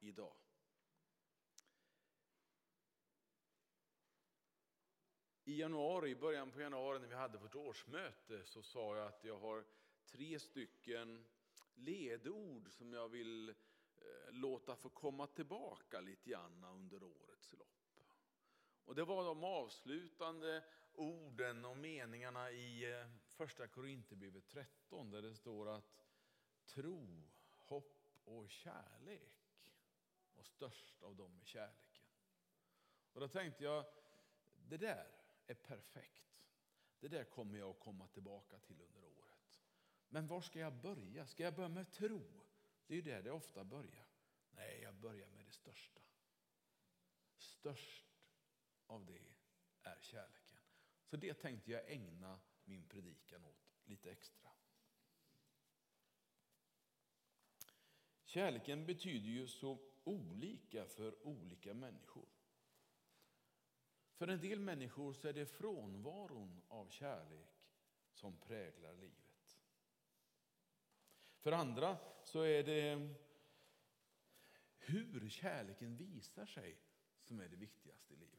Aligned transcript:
idag. 0.00 0.36
I 5.44 5.58
januari, 5.58 6.14
början 6.14 6.50
på 6.50 6.60
januari 6.60 6.98
när 6.98 7.08
vi 7.08 7.14
hade 7.14 7.38
vårt 7.38 7.54
årsmöte 7.54 8.44
så 8.44 8.62
sa 8.62 8.96
jag 8.96 9.06
att 9.06 9.24
jag 9.24 9.38
har 9.38 9.64
tre 10.06 10.38
stycken 10.38 11.24
ledord 11.74 12.70
som 12.70 12.92
jag 12.92 13.08
vill 13.08 13.48
eh, 13.48 13.54
låta 14.30 14.76
få 14.76 14.88
komma 14.88 15.26
tillbaka 15.26 16.00
lite 16.00 16.30
grann 16.30 16.64
under 16.64 17.02
årets 17.02 17.52
lopp. 17.52 17.68
Och 18.84 18.94
det 18.94 19.04
var 19.04 19.24
de 19.24 19.44
avslutande 19.44 20.64
orden 20.94 21.64
och 21.64 21.76
meningarna 21.76 22.50
i 22.50 22.92
eh, 22.92 23.06
första 23.28 23.66
Korinthierbrevet 23.66 24.48
13 24.48 25.10
där 25.10 25.22
det 25.22 25.34
står 25.34 25.68
att 25.68 26.04
tro, 26.66 27.28
hopp 27.56 28.04
och 28.24 28.50
kärlek 28.50 29.37
och 30.38 30.46
störst 30.46 31.02
av 31.02 31.16
dem 31.16 31.38
är 31.40 31.44
kärleken. 31.44 32.04
Och 33.12 33.20
då 33.20 33.28
tänkte 33.28 33.64
jag, 33.64 33.84
det 34.68 34.76
där 34.76 35.10
är 35.46 35.54
perfekt. 35.54 36.44
Det 37.00 37.08
där 37.08 37.24
kommer 37.24 37.58
jag 37.58 37.70
att 37.70 37.80
komma 37.80 38.06
tillbaka 38.06 38.58
till 38.58 38.80
under 38.80 39.04
året. 39.04 39.60
Men 40.08 40.26
var 40.26 40.40
ska 40.40 40.58
jag 40.58 40.74
börja? 40.74 41.26
Ska 41.26 41.42
jag 41.42 41.54
börja 41.54 41.68
med 41.68 41.92
tro? 41.92 42.46
Det 42.86 42.94
är 42.94 42.96
ju 42.96 43.02
där 43.02 43.22
det 43.22 43.30
ofta 43.30 43.64
börjar. 43.64 44.06
Nej, 44.50 44.80
jag 44.82 44.94
börjar 44.94 45.28
med 45.28 45.46
det 45.46 45.52
största. 45.52 46.00
Störst 47.36 48.06
av 48.86 49.06
det 49.06 49.34
är 49.82 49.98
kärleken. 50.00 50.58
Så 51.04 51.16
det 51.16 51.34
tänkte 51.34 51.70
jag 51.72 51.90
ägna 51.90 52.40
min 52.64 52.88
predikan 52.88 53.44
åt 53.44 53.68
lite 53.84 54.10
extra. 54.10 54.50
Kärleken 58.28 58.86
betyder 58.86 59.28
ju 59.28 59.46
så 59.46 59.78
olika 60.04 60.86
för 60.86 61.26
olika 61.26 61.74
människor. 61.74 62.28
För 64.12 64.28
en 64.28 64.40
del 64.40 64.60
människor 64.60 65.12
så 65.12 65.28
är 65.28 65.32
det 65.32 65.46
frånvaron 65.46 66.62
av 66.68 66.88
kärlek 66.88 67.66
som 68.12 68.36
präglar 68.36 68.94
livet. 68.94 69.58
För 71.38 71.52
andra 71.52 71.96
så 72.24 72.40
är 72.40 72.62
det 72.64 73.14
hur 74.78 75.28
kärleken 75.28 75.96
visar 75.96 76.46
sig 76.46 76.76
som 77.20 77.40
är 77.40 77.48
det 77.48 77.56
viktigaste 77.56 78.14
i 78.14 78.16
livet. 78.16 78.38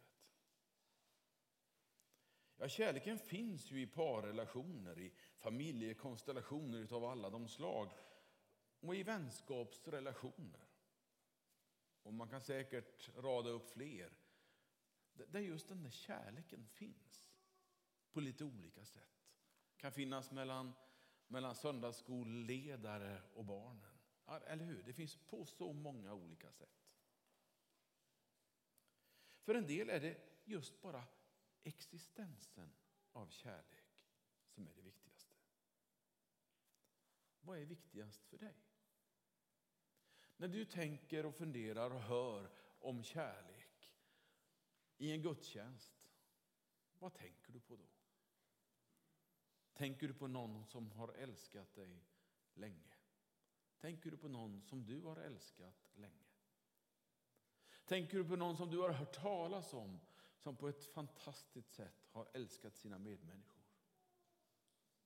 Ja, 2.57 2.67
kärleken 2.67 3.17
finns 3.17 3.71
ju 3.71 3.81
i 3.81 3.87
parrelationer, 3.87 4.99
i 4.99 5.11
familjekonstellationer 5.37 6.93
av 6.93 7.05
alla 7.05 7.29
de 7.29 7.47
slag 7.47 7.91
och 8.79 8.95
i 8.95 9.03
vänskapsrelationer. 9.03 10.67
Och 12.03 12.13
man 12.13 12.29
kan 12.29 12.41
säkert 12.41 13.09
rada 13.15 13.49
upp 13.49 13.69
fler 13.69 14.13
där 15.13 15.39
just 15.39 15.67
den 15.67 15.83
där 15.83 15.89
kärleken 15.89 16.65
finns 16.67 17.27
på 18.11 18.19
lite 18.19 18.43
olika 18.43 18.85
sätt. 18.85 19.25
Kan 19.77 19.91
finnas 19.91 20.31
mellan, 20.31 20.73
mellan 21.27 21.55
söndagsskolledare 21.55 23.21
och 23.33 23.45
barnen. 23.45 23.99
Eller 24.27 24.65
hur? 24.65 24.83
Det 24.83 24.93
finns 24.93 25.15
på 25.15 25.45
så 25.45 25.73
många 25.73 26.13
olika 26.13 26.51
sätt. 26.51 26.89
För 29.41 29.55
en 29.55 29.67
del 29.67 29.89
är 29.89 29.99
det 29.99 30.17
just 30.45 30.81
bara 30.81 31.03
existensen 31.63 32.73
av 33.11 33.27
kärlek 33.29 33.85
som 34.49 34.67
är 34.67 34.73
det 34.73 34.81
viktigaste. 34.81 35.35
Vad 37.41 37.57
är 37.57 37.65
viktigast 37.65 38.25
för 38.25 38.37
dig? 38.37 38.68
När 40.39 40.47
du 40.47 40.65
tänker 40.65 41.25
och 41.25 41.35
funderar 41.35 41.91
och 41.91 42.01
hör 42.01 42.49
om 42.79 43.03
kärlek, 43.03 43.95
i 44.97 45.11
en 45.11 45.21
gudstjänst, 45.21 46.09
vad 46.99 47.13
tänker 47.13 47.53
du 47.53 47.59
på 47.59 47.75
då? 47.75 47.87
Tänker 49.73 50.07
du 50.07 50.13
på 50.13 50.27
någon 50.27 50.65
som 50.65 50.91
har 50.91 51.13
älskat 51.13 51.75
dig 51.75 52.05
länge? 52.53 52.93
Tänker 53.77 54.11
du 54.11 54.17
på 54.17 54.27
någon 54.27 54.61
som 54.61 54.85
du 54.85 55.01
har 55.01 55.17
älskat 55.17 55.89
länge? 55.93 56.27
Tänker 57.85 58.17
du 58.17 58.25
på 58.25 58.35
någon 58.35 58.57
som 58.57 58.69
du 58.69 58.77
har 58.77 58.89
hört 58.89 59.13
talas 59.13 59.73
om 59.73 59.99
som 60.37 60.55
på 60.55 60.69
ett 60.69 60.85
fantastiskt 60.85 61.73
sätt 61.73 62.07
har 62.11 62.29
älskat 62.33 62.75
sina 62.77 62.99
medmänniskor? 62.99 63.63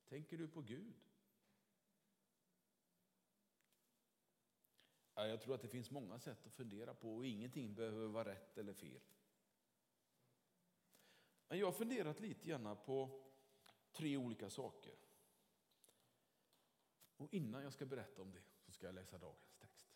Tänker 0.05 0.37
du 0.37 0.47
på 0.47 0.61
Gud? 0.61 1.12
Jag 5.15 5.41
tror 5.41 5.55
att 5.55 5.61
det 5.61 5.67
finns 5.67 5.91
många 5.91 6.19
sätt 6.19 6.45
att 6.45 6.53
fundera 6.53 6.93
på 6.93 7.15
och 7.15 7.25
ingenting 7.25 7.73
behöver 7.73 8.07
vara 8.07 8.29
rätt 8.29 8.57
eller 8.57 8.73
fel. 8.73 9.01
Men 11.47 11.59
jag 11.59 11.67
har 11.67 11.71
funderat 11.71 12.19
lite 12.19 12.47
grann 12.47 12.77
på 12.85 13.23
tre 13.91 14.17
olika 14.17 14.49
saker. 14.49 14.95
Och 17.17 17.33
innan 17.33 17.63
jag 17.63 17.73
ska 17.73 17.85
berätta 17.85 18.21
om 18.21 18.31
det 18.31 18.41
så 18.65 18.71
ska 18.71 18.85
jag 18.85 18.95
läsa 18.95 19.17
dagens 19.17 19.55
text. 19.59 19.87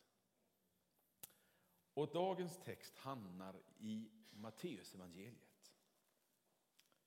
Och 1.94 2.14
dagens 2.14 2.58
text 2.64 2.98
hamnar 2.98 3.62
i 3.78 4.10
Matteusevangeliet. 4.34 5.74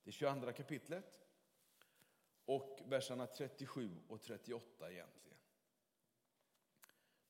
Det 0.02 0.12
22 0.12 0.52
kapitlet 0.52 1.20
och 2.44 2.80
verserna 2.84 3.26
37 3.26 3.96
och 4.08 4.22
38 4.22 4.92
egentligen. 4.92 5.29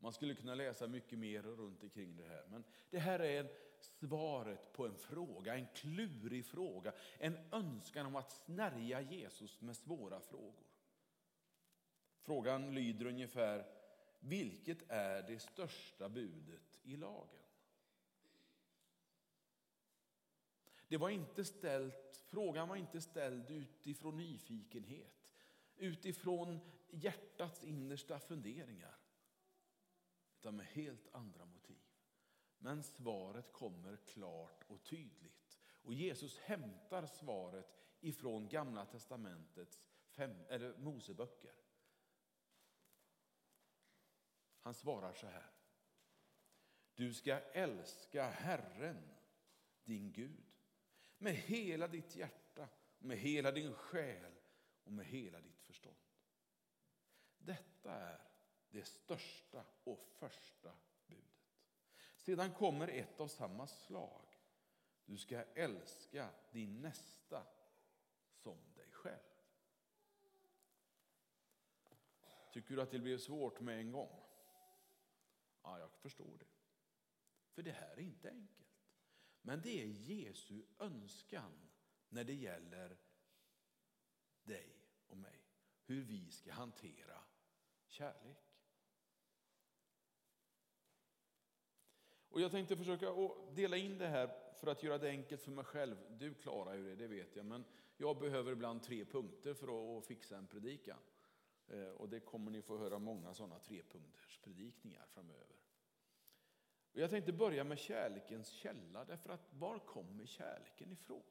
Man 0.01 0.13
skulle 0.13 0.35
kunna 0.35 0.55
läsa 0.55 0.87
mycket 0.87 1.19
mer 1.19 1.43
runt 1.43 1.83
omkring 1.83 2.17
det 2.17 2.25
här. 2.25 2.47
Men 2.51 2.65
det 2.91 2.99
här 2.99 3.21
är 3.21 3.49
svaret 3.79 4.73
på 4.73 4.87
en 4.87 4.97
fråga, 4.97 5.55
en 5.55 5.67
klurig 5.75 6.47
fråga. 6.47 6.93
En 7.19 7.39
önskan 7.53 8.07
om 8.07 8.17
att 8.17 8.31
snärja 8.31 9.01
Jesus 9.01 9.61
med 9.61 9.77
svåra 9.77 10.21
frågor. 10.21 10.67
Frågan 12.21 12.75
lyder 12.75 13.07
ungefär, 13.07 13.67
vilket 14.21 14.91
är 14.91 15.23
det 15.23 15.39
största 15.39 16.09
budet 16.09 16.79
i 16.83 16.97
lagen? 16.97 17.41
Det 20.89 20.97
var 20.97 21.11
inte 21.11 21.45
ställt, 21.45 22.25
frågan 22.27 22.69
var 22.69 22.77
inte 22.77 23.01
ställd 23.01 23.51
utifrån 23.51 24.17
nyfikenhet, 24.17 25.33
utifrån 25.77 26.61
hjärtats 26.91 27.65
innersta 27.65 28.19
funderingar 28.19 28.97
utan 30.41 30.57
med 30.57 30.67
helt 30.67 31.15
andra 31.15 31.45
motiv. 31.45 31.79
Men 32.59 32.83
svaret 32.83 33.53
kommer 33.53 33.97
klart 33.97 34.65
och 34.69 34.85
tydligt. 34.85 35.59
Och 35.83 35.95
Jesus 35.95 36.39
hämtar 36.39 37.07
svaret 37.07 37.77
ifrån 38.01 38.49
Gamla 38.49 38.87
testamentets 38.87 39.89
fem, 40.07 40.45
eller 40.49 40.79
Moseböcker. 40.79 41.55
Han 44.61 44.75
svarar 44.75 45.13
så 45.13 45.27
här. 45.27 45.51
Du 46.95 47.15
ska 47.15 47.41
älska 47.41 48.31
Herren, 48.31 49.15
din 49.85 50.13
Gud, 50.13 50.47
med 51.19 51.35
hela 51.35 51.89
ditt 51.89 52.17
hjärta, 52.17 52.69
med 52.99 53.19
hela 53.19 53.53
din 53.53 53.75
själ 53.75 54.33
och 54.85 54.93
med 54.93 55.07
hela 55.07 55.41
ditt 55.41 55.63
förstånd. 55.63 55.97
Detta 57.39 57.80
det 58.71 58.85
största 58.85 59.65
och 59.85 60.07
första 60.09 60.77
budet. 61.07 61.25
Sedan 62.17 62.55
kommer 62.55 62.89
ett 62.89 63.21
av 63.21 63.29
samma 63.29 63.67
slag. 63.67 64.27
Du 65.05 65.19
ska 65.19 65.43
älska 65.43 66.31
din 66.51 66.83
nästa 66.83 67.47
som 68.33 68.59
dig 68.75 68.91
själv. 68.93 69.21
Tycker 72.53 72.77
du 72.77 72.83
att 72.83 72.91
det 72.91 72.99
blev 72.99 73.19
svårt 73.19 73.61
med 73.61 73.79
en 73.79 73.93
gång? 73.93 74.21
Ja, 75.63 75.79
jag 75.79 75.93
förstår 75.93 76.39
det. 76.39 76.47
För 77.51 77.63
det 77.63 77.73
här 77.73 77.97
är 77.97 78.01
inte 78.01 78.31
enkelt. 78.31 78.61
Men 79.43 79.63
det 79.63 79.83
är 79.83 79.87
Jesu 79.87 80.63
önskan 80.79 81.71
när 82.09 82.25
det 82.25 82.35
gäller 82.35 82.99
dig 84.43 84.87
och 85.07 85.17
mig. 85.17 85.41
Hur 85.85 86.03
vi 86.05 86.31
ska 86.31 86.53
hantera 86.53 87.23
kärlek. 87.87 88.50
Och 92.41 92.45
jag 92.45 92.53
tänkte 92.53 92.77
försöka 92.77 93.15
dela 93.55 93.77
in 93.77 93.99
det 93.99 94.07
här 94.07 94.31
för 94.55 94.67
att 94.67 94.83
göra 94.83 94.99
det 94.99 95.09
enkelt 95.09 95.43
för 95.43 95.51
mig 95.51 95.65
själv. 95.65 95.97
Du 96.09 96.35
klarar 96.35 96.75
ju 96.75 96.85
det, 96.85 96.97
det 96.97 97.07
vet 97.07 97.37
jag, 97.37 97.47
men 97.47 97.65
jag 97.97 98.19
behöver 98.19 98.53
ibland 98.53 98.83
tre 98.83 99.05
punkter 99.05 99.55
för 99.55 99.99
att 99.99 100.05
fixa 100.05 100.37
en 100.37 100.47
predikan. 100.47 100.99
Eh, 101.69 101.89
och 101.89 102.09
det 102.09 102.21
kommer 102.21 102.51
ni 102.51 102.63
få 102.63 102.79
höra 102.79 102.99
många 102.99 103.35
sådana 103.35 103.59
trepunkters 103.59 104.39
predikningar 104.39 105.07
framöver. 105.07 105.57
Och 106.93 107.01
jag 107.01 107.11
tänkte 107.11 107.33
börja 107.33 107.65
med 107.65 107.79
kärlekens 107.79 108.49
källa, 108.49 109.05
därför 109.05 109.31
att 109.31 109.53
var 109.53 109.79
kommer 109.79 110.27
kärleken 110.27 110.93
ifrån? 110.93 111.23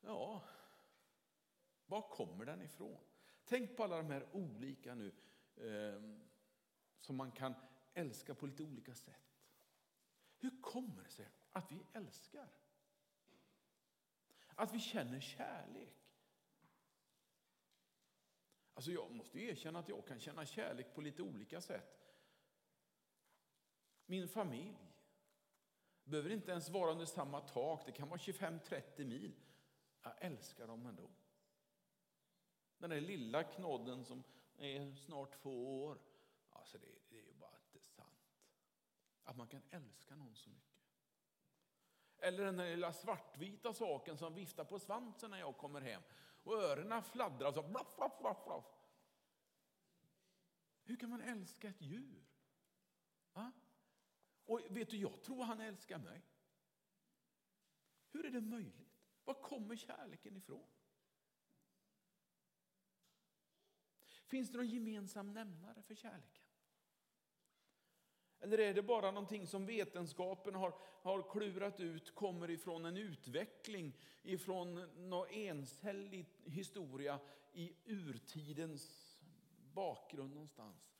Ja, 0.00 0.42
var 1.86 2.02
kommer 2.02 2.44
den 2.44 2.62
ifrån? 2.62 3.00
Tänk 3.44 3.76
på 3.76 3.84
alla 3.84 3.96
de 3.96 4.10
här 4.10 4.26
olika 4.32 4.94
nu, 4.94 5.12
eh, 5.56 6.02
som 7.00 7.16
man 7.16 7.32
kan 7.32 7.54
älskar 7.98 8.34
på 8.34 8.46
lite 8.46 8.62
olika 8.62 8.94
sätt. 8.94 9.44
Hur 10.38 10.62
kommer 10.62 11.04
det 11.04 11.10
sig 11.10 11.28
att 11.50 11.72
vi 11.72 11.86
älskar? 11.92 12.48
Att 14.54 14.74
vi 14.74 14.80
känner 14.80 15.20
kärlek? 15.20 15.94
Alltså 18.74 18.90
jag 18.90 19.10
måste 19.10 19.40
erkänna 19.40 19.78
att 19.78 19.88
jag 19.88 20.06
kan 20.06 20.20
känna 20.20 20.46
kärlek 20.46 20.94
på 20.94 21.00
lite 21.00 21.22
olika 21.22 21.60
sätt. 21.60 22.08
Min 24.06 24.28
familj 24.28 24.76
behöver 26.04 26.30
inte 26.30 26.50
ens 26.50 26.68
vara 26.68 26.90
under 26.90 27.06
samma 27.06 27.40
tak. 27.40 27.86
Det 27.86 27.92
kan 27.92 28.08
vara 28.08 28.18
25-30 28.18 29.04
mil. 29.04 29.34
Jag 30.02 30.12
älskar 30.18 30.66
dem 30.66 30.86
ändå. 30.86 31.10
Den 32.78 32.90
där 32.90 33.00
lilla 33.00 33.44
knodden 33.44 34.04
som 34.04 34.22
är 34.56 34.94
snart 34.94 35.42
två 35.42 35.84
år. 35.84 35.98
Alltså 36.50 36.78
det, 36.78 36.86
det 37.08 37.18
är 37.18 37.22
ju 37.22 37.34
bara 37.34 37.58
inte 37.74 37.86
sant. 37.86 38.08
Att 39.28 39.36
man 39.36 39.48
kan 39.48 39.62
älska 39.70 40.16
någon 40.16 40.36
så 40.36 40.50
mycket. 40.50 40.78
Eller 42.18 42.44
den 42.44 42.56
där 42.56 42.70
lilla 42.70 42.92
svartvita 42.92 43.74
saken 43.74 44.18
som 44.18 44.34
viftar 44.34 44.64
på 44.64 44.78
svansen 44.78 45.30
när 45.30 45.38
jag 45.38 45.56
kommer 45.56 45.80
hem. 45.80 46.02
Och 46.42 46.54
öronen 46.54 47.02
fladdrar 47.02 47.52
så 47.52 47.62
blaff, 47.62 47.96
blaff, 47.96 48.12
blaff, 48.20 48.44
blaff. 48.44 48.64
Hur 50.84 50.96
kan 50.96 51.10
man 51.10 51.20
älska 51.20 51.68
ett 51.68 51.80
djur? 51.80 52.26
Va? 53.32 53.52
Och 54.44 54.60
vet 54.68 54.90
du, 54.90 54.96
jag 54.96 55.22
tror 55.22 55.44
han 55.44 55.60
älskar 55.60 55.98
mig. 55.98 56.22
Hur 58.10 58.26
är 58.26 58.30
det 58.30 58.40
möjligt? 58.40 59.02
Var 59.24 59.34
kommer 59.34 59.76
kärleken 59.76 60.36
ifrån? 60.36 60.68
Finns 64.06 64.50
det 64.50 64.56
någon 64.56 64.68
gemensam 64.68 65.32
nämnare 65.32 65.82
för 65.82 65.94
kärleken? 65.94 66.47
Eller 68.40 68.58
är 68.58 68.74
det 68.74 68.82
bara 68.82 69.10
någonting 69.10 69.46
som 69.46 69.66
vetenskapen 69.66 70.54
har, 70.54 70.74
har 71.02 71.30
klurat 71.30 71.80
ut 71.80 72.14
kommer 72.14 72.50
ifrån 72.50 72.84
en 72.84 72.96
utveckling 72.96 73.92
ifrån 74.22 74.74
någon 75.08 75.28
encellig 75.28 76.26
historia 76.44 77.20
i 77.52 77.74
urtidens 77.84 79.18
bakgrund 79.74 80.32
någonstans? 80.32 80.94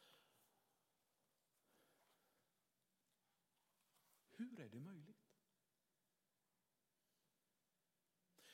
Hur 4.30 4.60
är 4.60 4.68
det 4.68 4.80
möjligt? 4.80 5.18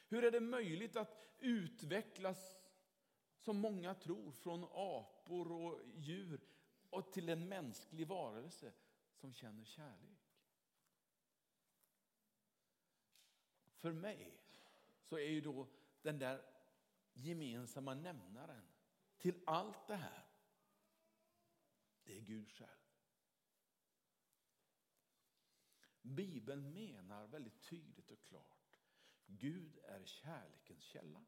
Hur 0.08 0.24
är 0.24 0.30
det 0.30 0.40
möjligt 0.40 0.96
att 0.96 1.34
utvecklas, 1.38 2.56
som 3.38 3.58
många 3.58 3.94
tror, 3.94 4.32
från 4.32 4.64
apor 4.64 5.52
och 5.52 5.80
djur 5.94 6.40
och 6.94 7.12
till 7.12 7.28
en 7.28 7.48
mänsklig 7.48 8.06
varelse 8.06 8.72
som 9.14 9.32
känner 9.32 9.64
kärlek? 9.64 10.34
För 13.74 13.92
mig 13.92 14.40
så 15.02 15.18
är 15.18 15.28
ju 15.28 15.40
då 15.40 15.68
den 16.02 16.18
där 16.18 16.44
gemensamma 17.12 17.94
nämnaren 17.94 18.68
till 19.18 19.42
allt 19.46 19.86
det 19.86 19.96
här, 19.96 20.26
det 22.04 22.16
är 22.16 22.20
Gud 22.20 22.50
själv. 22.50 22.70
Bibeln 26.02 26.72
menar 26.72 27.26
väldigt 27.26 27.62
tydligt 27.62 28.10
och 28.10 28.22
klart. 28.22 28.80
Gud 29.26 29.78
är 29.78 30.04
kärlekens 30.04 30.82
källa. 30.82 31.24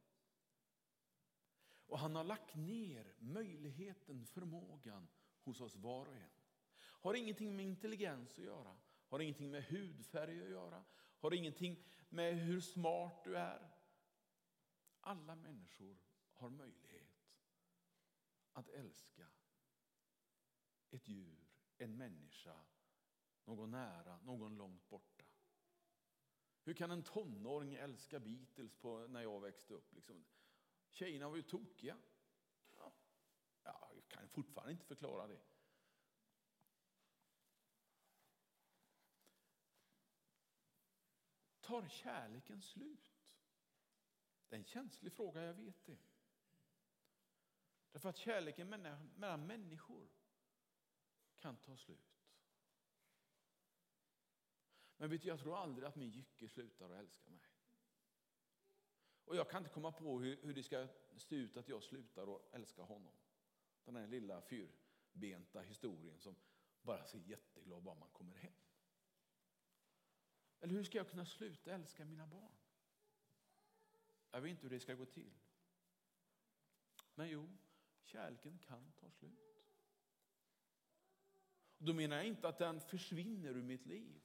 Och 1.87 1.99
han 1.99 2.15
har 2.15 2.25
lagt 2.25 2.55
ner 2.55 3.15
möjligheten, 3.19 4.27
förmågan 4.27 5.09
hos 5.47 5.61
oss 5.61 5.77
var 5.77 6.07
och 6.07 6.17
en. 6.17 6.31
Har 6.79 7.15
ingenting 7.15 7.57
med 7.57 7.67
intelligens 7.67 8.39
att 8.39 8.45
göra, 8.45 8.77
har 9.09 9.21
ingenting 9.21 9.51
med 9.51 9.65
hudfärg 9.65 10.43
att 10.43 10.51
göra, 10.51 10.85
har 10.95 11.35
ingenting 11.35 11.85
med 12.09 12.35
hur 12.39 12.61
smart 12.61 13.25
du 13.25 13.37
är. 13.37 13.71
Alla 15.01 15.35
människor 15.35 15.97
har 16.33 16.51
möjlighet 16.51 17.27
att 18.53 18.69
älska 18.69 19.27
ett 20.91 21.09
djur, 21.09 21.49
en 21.79 21.97
människa 21.97 22.61
någon 23.47 23.71
nära, 23.71 24.19
någon 24.19 24.57
långt 24.57 24.89
borta. 24.89 25.25
Hur 26.63 26.75
kan 26.75 26.91
en 26.91 27.03
tonåring 27.03 27.75
älska 27.75 28.21
Beatles 28.21 28.75
på, 28.75 29.07
när 29.07 29.23
jag 29.23 29.41
växte 29.41 29.75
upp? 29.75 29.93
Liksom? 29.93 30.25
Tjejerna 30.91 31.29
var 31.29 31.37
ju 31.37 31.43
tokiga. 31.43 31.99
Jag 34.09 34.19
kan 34.19 34.29
fortfarande 34.29 34.73
inte 34.73 34.85
förklara 34.85 35.27
det. 35.27 35.41
Tar 41.61 41.89
kärleken 41.89 42.63
slut? 42.63 43.13
Det 44.49 44.57
är 44.57 44.59
en 44.59 44.65
känslig 44.65 45.13
fråga, 45.13 45.43
jag 45.43 45.55
vet 45.55 45.87
det. 45.87 45.99
Därför 47.93 48.09
att 48.09 48.17
kärleken 48.17 48.69
mellan 49.17 49.47
människor 49.47 50.09
kan 51.37 51.57
ta 51.57 51.77
slut. 51.77 52.17
Men 54.97 55.11
vet 55.11 55.23
du, 55.23 55.29
jag 55.29 55.41
tror 55.41 55.57
aldrig 55.57 55.89
att 55.89 55.97
min 55.97 56.11
Jycke 56.11 56.49
slutar 56.49 56.91
att 56.91 56.99
älska 56.99 57.31
mig. 57.31 57.47
Och 59.25 59.37
jag 59.37 59.51
kan 59.51 59.59
inte 59.59 59.75
komma 59.75 59.93
på 59.93 60.21
hur, 60.21 60.37
hur 60.43 60.55
det 60.55 60.63
ska 60.63 60.89
se 61.17 61.37
ut 61.37 61.57
att 61.57 61.69
jag 61.69 61.83
slutar 61.83 62.37
att 62.37 62.55
älska 62.55 62.83
honom. 62.83 63.15
Den 63.87 63.97
här 63.97 64.07
lilla 64.07 64.41
fyrbenta 64.41 65.61
historien 65.61 66.19
som 66.19 66.37
bara 66.83 67.05
ser 67.05 67.19
jätteglad 67.19 67.83
bara 67.83 67.95
man 67.95 68.09
kommer 68.09 68.37
hem. 68.37 68.53
Eller 70.61 70.75
hur 70.75 70.85
ska 70.85 70.99
jag 70.99 71.11
kunna 71.11 71.27
sluta 71.27 71.73
älska 71.73 72.05
mina 72.05 72.27
barn? 72.27 72.57
Jag 74.31 74.41
vet 74.41 74.51
inte 74.51 74.63
hur 74.63 74.71
det 74.71 74.81
ska 74.81 74.95
gå 74.95 75.05
till. 75.05 75.35
Men 77.15 77.29
jo, 77.29 77.57
kärleken 78.03 78.59
kan 78.59 78.93
ta 78.93 79.11
slut. 79.11 79.57
Och 81.79 81.85
då 81.85 81.93
menar 81.93 82.17
jag 82.17 82.27
inte 82.27 82.49
att 82.49 82.59
den 82.59 82.81
försvinner 82.81 83.57
ur 83.57 83.63
mitt 83.63 83.87
liv. 83.87 84.23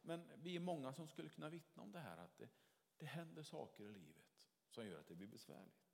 Men 0.00 0.30
vi 0.36 0.56
är 0.56 0.60
många 0.60 0.92
som 0.92 1.08
skulle 1.08 1.28
kunna 1.28 1.48
vittna 1.48 1.82
om 1.82 1.92
det 1.92 2.00
här, 2.00 2.16
att 2.16 2.38
det, 2.38 2.48
det 2.96 3.06
händer 3.06 3.42
saker 3.42 3.84
i 3.84 3.92
livet 3.92 4.48
som 4.68 4.86
gör 4.86 5.00
att 5.00 5.08
det 5.08 5.14
blir 5.14 5.26
besvärligt. 5.26 5.85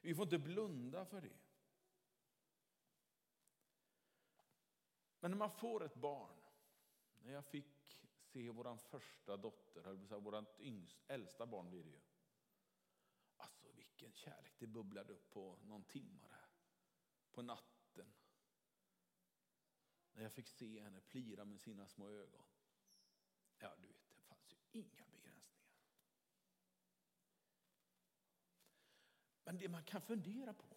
Vi 0.00 0.14
får 0.14 0.22
inte 0.22 0.38
blunda 0.38 1.04
för 1.04 1.20
det. 1.20 1.38
Men 5.20 5.30
när 5.30 5.38
man 5.38 5.50
får 5.50 5.84
ett 5.84 5.94
barn, 5.94 6.36
när 7.18 7.32
jag 7.32 7.44
fick 7.44 7.98
se 8.20 8.50
vår 8.50 8.76
första 8.76 9.36
dotter, 9.36 10.18
vårt 10.20 10.60
äldsta 11.06 11.46
barn 11.46 11.70
blir 11.70 11.84
det 11.84 11.90
ju. 11.90 12.00
Alltså 13.36 13.72
vilken 13.72 14.12
kärlek, 14.12 14.52
det 14.58 14.66
bubblade 14.66 15.12
upp 15.12 15.30
på 15.30 15.58
någon 15.62 15.84
timme 15.84 16.28
där, 16.28 16.48
på 17.32 17.42
natten. 17.42 18.12
När 20.12 20.22
jag 20.22 20.32
fick 20.32 20.48
se 20.48 20.80
henne 20.80 21.00
plira 21.00 21.44
med 21.44 21.60
sina 21.60 21.86
små 21.86 22.10
ögon. 22.10 22.44
Ja, 23.58 23.74
du 23.80 23.86
vet, 23.86 24.08
det 24.08 24.20
fanns 24.20 24.52
ju 24.52 24.80
inga 24.80 25.06
begränsningar. 25.06 25.60
Men 29.44 29.49
det 29.60 29.68
man 29.68 29.84
kan 29.84 30.00
fundera 30.00 30.52
på, 30.52 30.76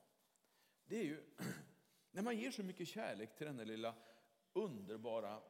det 0.86 0.96
är 0.96 1.04
ju 1.04 1.24
när 2.12 2.22
man 2.22 2.38
ger 2.38 2.52
så 2.52 2.64
mycket 2.64 2.88
kärlek 2.88 3.36
till 3.36 3.48
den 3.48 3.58
där 3.58 3.66
lilla 3.66 3.96
underbara 4.54 5.42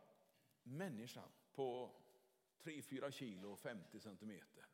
människan 0.63 1.29
på 1.51 1.95
3-4 2.63 3.11
kilo 3.11 3.51
och 3.51 3.59
50 3.59 3.99
centimeter. 3.99 4.65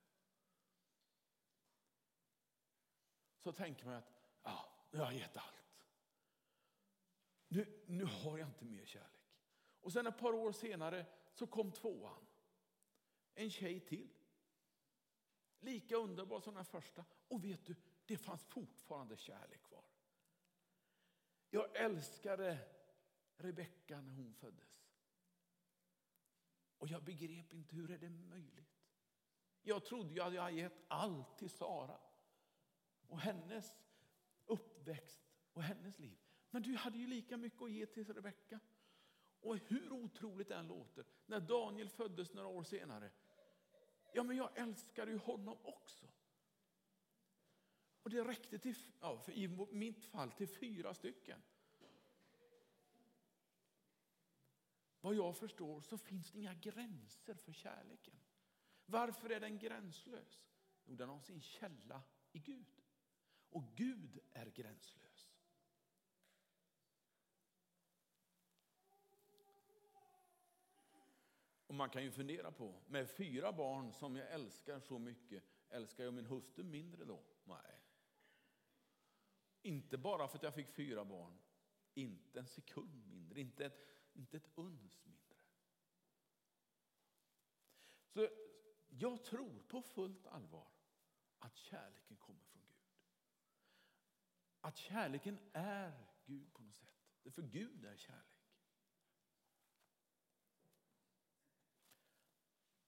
Så 3.37 3.51
tänker 3.51 3.85
man 3.85 3.95
att 3.95 4.11
ja, 4.43 4.87
nu 4.91 4.99
har 4.99 5.05
jag 5.05 5.19
gett 5.19 5.37
allt. 5.37 5.85
Nu, 7.47 7.83
nu 7.87 8.05
har 8.05 8.37
jag 8.37 8.47
inte 8.47 8.65
mer 8.65 8.85
kärlek. 8.85 9.09
Och 9.81 9.93
sen 9.93 10.07
ett 10.07 10.17
par 10.17 10.33
år 10.33 10.51
senare 10.51 11.05
så 11.33 11.47
kom 11.47 11.71
tvåan 11.71 12.25
en 13.33 13.49
tjej 13.49 13.79
till. 13.79 14.09
Lika 15.59 15.95
underbar 15.95 16.39
som 16.39 16.55
den 16.55 16.65
första. 16.65 17.05
Och 17.27 17.43
vet 17.43 17.65
du, 17.65 17.75
det 18.09 18.17
fanns 18.17 18.43
fortfarande 18.43 19.17
kärlek 19.17 19.63
kvar. 19.63 19.83
Jag 21.49 21.75
älskade 21.75 22.57
Rebecka 23.37 24.01
när 24.01 24.13
hon 24.13 24.33
föddes. 24.33 24.83
Och 26.77 26.87
jag 26.87 27.03
begrep 27.03 27.53
inte 27.53 27.75
hur 27.75 27.91
är 27.91 27.97
det 27.97 28.09
möjligt. 28.09 28.83
Jag 29.61 29.85
trodde 29.85 30.13
jag 30.13 30.23
hade 30.23 30.51
gett 30.51 30.85
allt 30.87 31.37
till 31.37 31.49
Sara 31.49 31.99
och 33.07 33.19
hennes 33.19 33.73
uppväxt 34.45 35.21
och 35.53 35.63
hennes 35.63 35.99
liv. 35.99 36.17
Men 36.49 36.61
du 36.61 36.75
hade 36.75 36.97
ju 36.97 37.07
lika 37.07 37.37
mycket 37.37 37.61
att 37.61 37.71
ge 37.71 37.85
till 37.85 38.13
Rebecka. 38.13 38.59
Och 39.41 39.57
hur 39.57 39.91
otroligt 39.91 40.47
det 40.47 40.55
än 40.55 40.67
låter, 40.67 41.05
när 41.25 41.39
Daniel 41.39 41.89
föddes 41.89 42.33
några 42.33 42.47
år 42.47 42.63
senare 42.63 43.11
Ja, 44.13 44.23
men 44.23 44.37
jag 44.37 44.57
älskade 44.57 45.11
ju 45.11 45.17
honom 45.17 45.57
också. 45.63 46.07
Och 48.03 48.09
det 48.09 48.23
räckte 48.23 48.59
till, 48.59 48.75
ja, 48.99 49.25
i 49.27 49.47
mitt 49.71 50.05
fall 50.05 50.31
till 50.31 50.47
fyra 50.47 50.93
stycken. 50.93 51.41
vad 55.01 55.15
jag 55.15 55.37
förstår 55.37 55.81
så 55.81 55.97
finns 55.97 56.31
det 56.31 56.39
inga 56.39 56.53
gränser 56.53 57.35
för 57.35 57.51
kärleken. 57.51 58.19
Varför 58.85 59.29
är 59.29 59.39
den 59.39 59.57
gränslös? 59.57 60.45
Jo, 60.85 60.95
den 60.95 61.09
har 61.09 61.19
sin 61.19 61.41
källa 61.41 62.01
i 62.31 62.39
Gud. 62.39 62.81
Och 63.49 63.63
Gud 63.75 64.19
är 64.31 64.45
gränslös. 64.45 65.29
Och 71.67 71.75
man 71.75 71.89
kan 71.89 72.03
ju 72.03 72.11
fundera 72.11 72.51
på, 72.51 72.81
med 72.87 73.09
fyra 73.09 73.51
barn 73.51 73.93
som 73.93 74.15
jag 74.15 74.31
älskar 74.31 74.79
så 74.79 74.99
mycket, 74.99 75.43
älskar 75.69 76.03
jag 76.03 76.13
min 76.13 76.25
hustru 76.25 76.63
mindre 76.63 77.05
då? 77.05 77.23
Nej. 77.43 77.78
Inte 79.61 79.97
bara 79.97 80.27
för 80.27 80.37
att 80.37 80.43
jag 80.43 80.53
fick 80.53 80.69
fyra 80.69 81.05
barn, 81.05 81.39
inte 81.93 82.39
en 82.39 82.47
sekund 82.47 83.07
mindre, 83.07 83.41
inte 83.41 83.65
ett, 83.65 83.87
inte 84.13 84.37
ett 84.37 84.49
uns 84.55 85.05
mindre. 85.05 85.37
Så 88.07 88.29
jag 88.89 89.23
tror 89.23 89.63
på 89.67 89.81
fullt 89.81 90.27
allvar 90.27 90.67
att 91.39 91.55
kärleken 91.55 92.17
kommer 92.17 92.43
från 92.43 92.61
Gud. 92.61 92.75
Att 94.61 94.77
kärleken 94.77 95.39
är 95.53 96.07
Gud 96.25 96.53
på 96.53 96.63
något 96.63 96.75
sätt. 96.75 97.33
För 97.33 97.41
Gud 97.41 97.85
är 97.85 97.97
kärlek. 97.97 98.39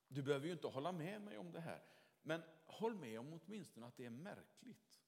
Du 0.07 0.21
behöver 0.21 0.45
ju 0.45 0.53
inte 0.53 0.67
hålla 0.67 0.91
med 0.91 1.21
mig 1.21 1.37
om 1.37 1.51
det 1.51 1.59
här, 1.59 1.83
men 2.21 2.43
håll 2.65 2.95
med 2.95 3.19
om 3.19 3.33
åtminstone 3.33 3.85
att 3.85 3.97
det 3.97 4.05
är 4.05 4.09
märkligt 4.09 5.00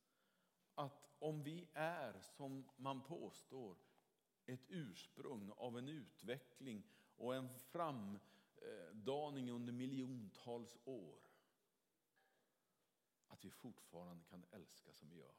att 0.75 1.09
om 1.19 1.43
vi 1.43 1.67
är, 1.73 2.19
som 2.21 2.69
man 2.77 3.03
påstår, 3.03 3.77
ett 4.45 4.65
ursprung 4.67 5.51
av 5.57 5.77
en 5.77 5.89
utveckling 5.89 6.83
och 7.15 7.35
en 7.35 7.49
framdaning 7.59 9.51
under 9.51 9.73
miljontals 9.73 10.77
år, 10.85 11.19
att 13.27 13.45
vi 13.45 13.49
fortfarande 13.49 14.23
kan 14.23 14.45
älska 14.51 14.93
som 14.93 15.09
vi 15.09 15.17
gör. 15.17 15.35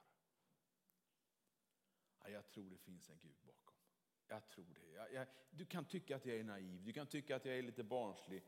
Ja, 2.18 2.28
jag 2.28 2.48
tror 2.48 2.70
det 2.70 2.78
finns 2.78 3.10
en 3.10 3.18
Gud 3.18 3.36
bakom. 3.46 3.74
Jag 4.26 4.48
tror 4.48 4.74
det. 4.74 4.90
Jag, 4.90 5.12
jag, 5.12 5.26
du 5.50 5.66
kan 5.66 5.84
tycka 5.84 6.16
att 6.16 6.26
jag 6.26 6.36
är 6.36 6.44
naiv, 6.44 6.84
du 6.84 6.92
kan 6.92 7.06
tycka 7.06 7.36
att 7.36 7.44
jag 7.44 7.58
är 7.58 7.62
lite 7.62 7.84
barnslig. 7.84 8.42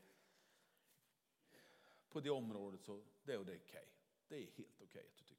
På 2.09 2.19
det 2.19 2.29
området 2.29 2.83
så 2.83 3.03
det 3.23 3.33
är 3.33 3.37
det 3.37 3.41
okej. 3.43 3.57
Okay. 3.57 3.85
Det 4.27 4.35
är 4.35 4.51
helt 4.51 4.81
okej 4.81 4.85
okay 4.85 5.07
att 5.07 5.17
du 5.17 5.23
tycker 5.23 5.33
det. 5.33 5.36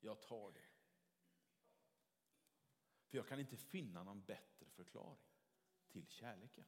Jag 0.00 0.20
tar 0.20 0.52
det. 0.52 0.66
För 3.08 3.16
jag 3.16 3.26
kan 3.26 3.40
inte 3.40 3.56
finna 3.56 4.02
någon 4.02 4.24
bättre 4.24 4.66
förklaring 4.70 5.18
till 5.88 6.06
kärleken. 6.06 6.64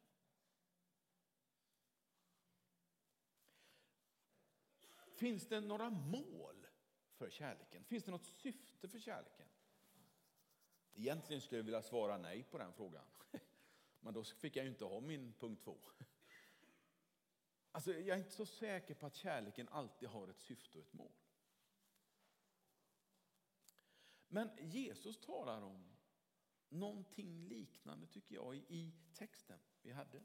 Finns 5.12 5.46
det 5.48 5.60
några 5.60 5.90
mål 5.90 6.66
för 7.12 7.30
kärleken? 7.30 7.84
Finns 7.84 8.04
det 8.04 8.10
något 8.10 8.26
syfte 8.26 8.88
för 8.88 8.98
kärleken? 8.98 9.48
Egentligen 10.94 11.42
skulle 11.42 11.58
jag 11.58 11.64
vilja 11.64 11.82
svara 11.82 12.18
nej 12.18 12.42
på 12.42 12.58
den 12.58 12.72
frågan. 12.72 13.04
Men 14.00 14.14
då 14.14 14.24
fick 14.24 14.56
jag 14.56 14.66
inte 14.66 14.84
ha 14.84 15.00
min 15.00 15.32
punkt 15.32 15.62
två. 15.64 15.78
Alltså, 17.72 17.92
jag 17.92 18.08
är 18.08 18.18
inte 18.18 18.30
så 18.30 18.46
säker 18.46 18.94
på 18.94 19.06
att 19.06 19.14
kärleken 19.14 19.68
alltid 19.68 20.08
har 20.08 20.28
ett 20.28 20.40
syfte 20.40 20.78
och 20.78 20.84
ett 20.84 20.92
mål. 20.92 21.12
Men 24.32 24.50
Jesus 24.60 25.20
talar 25.20 25.62
om 25.62 25.96
någonting 26.68 27.44
liknande 27.44 28.06
tycker 28.06 28.34
jag 28.34 28.56
i 28.56 28.94
texten 29.12 29.58
vi 29.82 29.92
hade. 29.92 30.24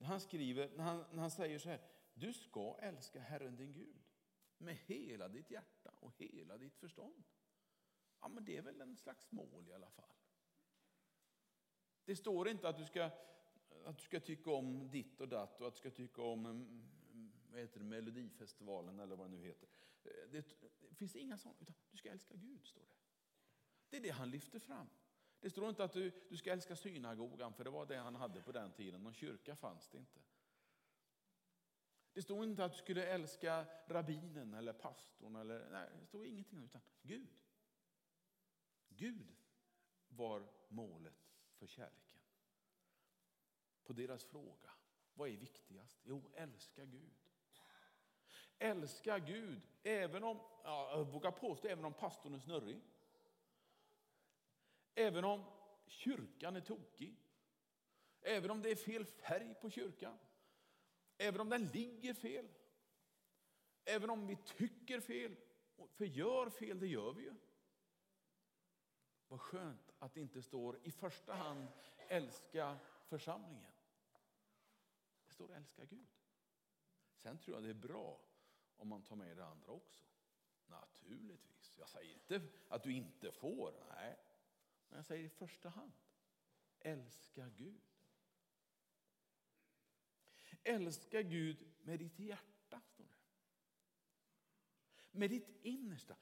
Han 0.00 0.20
skriver, 0.20 0.70
när 0.76 0.84
han, 0.84 1.04
när 1.12 1.20
han 1.20 1.30
säger 1.30 1.58
så 1.58 1.68
här, 1.68 1.80
du 2.14 2.32
ska 2.32 2.78
älska 2.80 3.20
Herren 3.20 3.56
din 3.56 3.72
Gud 3.72 4.02
med 4.58 4.76
hela 4.76 5.28
ditt 5.28 5.50
hjärta 5.50 5.94
och 6.00 6.12
hela 6.16 6.58
ditt 6.58 6.76
förstånd. 6.76 7.24
Ja, 8.20 8.28
men 8.28 8.44
det 8.44 8.56
är 8.56 8.62
väl 8.62 8.80
en 8.80 8.96
slags 8.96 9.32
mål 9.32 9.68
i 9.68 9.72
alla 9.72 9.90
fall. 9.90 10.14
Det 12.04 12.16
står 12.16 12.48
inte 12.48 12.68
att 12.68 12.76
du 12.76 12.84
ska, 12.84 13.10
att 13.84 13.96
du 13.96 14.04
ska 14.04 14.20
tycka 14.20 14.50
om 14.50 14.90
ditt 14.90 15.20
och 15.20 15.28
datt 15.28 15.60
och 15.60 15.66
att 15.66 15.74
du 15.74 15.78
ska 15.78 15.90
tycka 15.90 16.22
om 16.22 16.46
mm, 16.46 16.88
mm, 17.12 17.32
vad 17.50 17.60
heter 17.60 17.78
det, 17.78 17.84
Melodifestivalen 17.84 19.00
eller 19.00 19.16
vad 19.16 19.30
det 19.30 19.36
nu 19.36 19.42
heter. 19.42 19.68
Eh, 20.04 20.30
det, 20.30 20.60
det 20.88 20.94
finns 20.94 21.16
inga 21.16 21.38
sådana, 21.38 21.58
utan 21.60 21.74
du 21.90 21.96
ska 21.96 22.10
älska 22.10 22.34
Gud, 22.36 22.66
står 22.66 22.86
det. 22.86 22.96
Det 23.90 23.96
är 23.96 24.00
det 24.00 24.10
han 24.10 24.30
lyfter 24.30 24.58
fram. 24.58 24.88
Det 25.40 25.50
står 25.50 25.68
inte 25.68 25.84
att 25.84 25.92
du, 25.92 26.12
du 26.28 26.36
ska 26.36 26.52
älska 26.52 26.76
synagogan, 26.76 27.54
för 27.54 27.64
det 27.64 27.70
var 27.70 27.86
det 27.86 27.96
han 27.96 28.14
hade 28.14 28.42
på 28.42 28.52
den 28.52 28.72
tiden. 28.72 29.02
Någon 29.02 29.14
kyrka 29.14 29.56
fanns 29.56 29.88
det 29.88 29.98
inte. 29.98 30.20
Det 32.12 32.22
står 32.22 32.44
inte 32.44 32.64
att 32.64 32.72
du 32.72 32.78
skulle 32.78 33.06
älska 33.06 33.66
rabbinen 33.86 34.54
eller 34.54 34.72
pastorn. 34.72 35.36
Eller, 35.36 35.70
nej, 35.70 35.88
det 36.00 36.06
står 36.06 36.26
ingenting 36.26 36.64
utan 36.64 36.80
Gud. 37.02 37.40
Gud 38.88 39.36
var 40.08 40.52
målet 40.68 41.32
för 41.54 41.66
kärleken. 41.66 42.20
På 43.82 43.92
deras 43.92 44.24
fråga, 44.24 44.70
vad 45.14 45.28
är 45.28 45.36
viktigast? 45.36 46.00
Jo, 46.04 46.30
älska 46.34 46.84
Gud. 46.84 47.31
Älska 48.62 49.18
Gud, 49.18 49.60
även 49.82 50.24
om, 50.24 50.40
ja, 50.64 50.90
jag 50.90 51.04
vågar 51.04 51.30
påstå, 51.30 51.68
även 51.68 51.84
om 51.84 51.92
pastorn 51.94 52.34
är 52.34 52.38
snurrig. 52.38 52.80
Även 54.94 55.24
om 55.24 55.44
kyrkan 55.86 56.56
är 56.56 56.60
tokig. 56.60 57.16
Även 58.20 58.50
om 58.50 58.62
det 58.62 58.70
är 58.70 58.76
fel 58.76 59.04
färg 59.04 59.54
på 59.54 59.70
kyrkan. 59.70 60.18
Även 61.18 61.40
om 61.40 61.48
den 61.48 61.66
ligger 61.66 62.14
fel. 62.14 62.48
Även 63.84 64.10
om 64.10 64.26
vi 64.26 64.36
tycker 64.36 65.00
fel. 65.00 65.36
För 65.88 66.04
gör 66.04 66.50
fel, 66.50 66.80
det 66.80 66.86
gör 66.86 67.12
vi 67.12 67.22
ju. 67.22 67.34
Vad 69.28 69.40
skönt 69.40 69.92
att 69.98 70.14
det 70.14 70.20
inte 70.20 70.42
står 70.42 70.78
i 70.82 70.90
första 70.90 71.34
hand 71.34 71.68
älska 72.08 72.78
församlingen. 73.06 73.72
Det 75.26 75.32
står 75.32 75.52
älska 75.52 75.84
Gud. 75.84 76.06
Sen 77.16 77.38
tror 77.38 77.56
jag 77.56 77.64
det 77.64 77.70
är 77.70 77.74
bra 77.74 78.20
om 78.82 78.88
man 78.88 79.02
tar 79.02 79.16
med 79.16 79.36
det 79.36 79.44
andra 79.44 79.72
också. 79.72 80.04
Naturligtvis. 80.66 81.78
Jag 81.78 81.88
säger 81.88 82.14
inte 82.14 82.40
att 82.68 82.82
du 82.82 82.92
inte 82.92 83.32
får. 83.32 83.74
Nej, 83.94 84.18
men 84.88 84.96
jag 84.96 85.06
säger 85.06 85.24
i 85.24 85.28
första 85.28 85.68
hand, 85.68 85.92
älska 86.80 87.48
Gud. 87.48 87.82
Älska 90.64 91.22
Gud 91.22 91.72
med 91.82 91.98
ditt 91.98 92.18
hjärta, 92.18 92.80
står 92.80 93.04
det. 93.04 93.18
Med 95.18 95.30
ditt 95.30 95.48
innersta. 95.62 96.16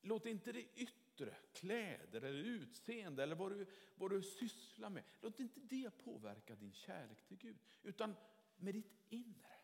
Låt 0.00 0.26
inte 0.26 0.52
det 0.52 0.64
yttre, 0.74 1.36
kläder 1.52 2.22
eller 2.22 2.44
utseende 2.44 3.22
eller 3.22 3.34
vad 3.34 3.52
du, 3.52 3.66
vad 3.94 4.10
du 4.10 4.22
sysslar 4.22 4.90
med, 4.90 5.04
låt 5.20 5.40
inte 5.40 5.60
det 5.60 5.90
påverka 5.90 6.54
din 6.54 6.72
kärlek 6.72 7.22
till 7.22 7.36
Gud. 7.36 7.58
Utan 7.82 8.16
med 8.56 8.74
ditt 8.74 8.92
inre. 9.08 9.59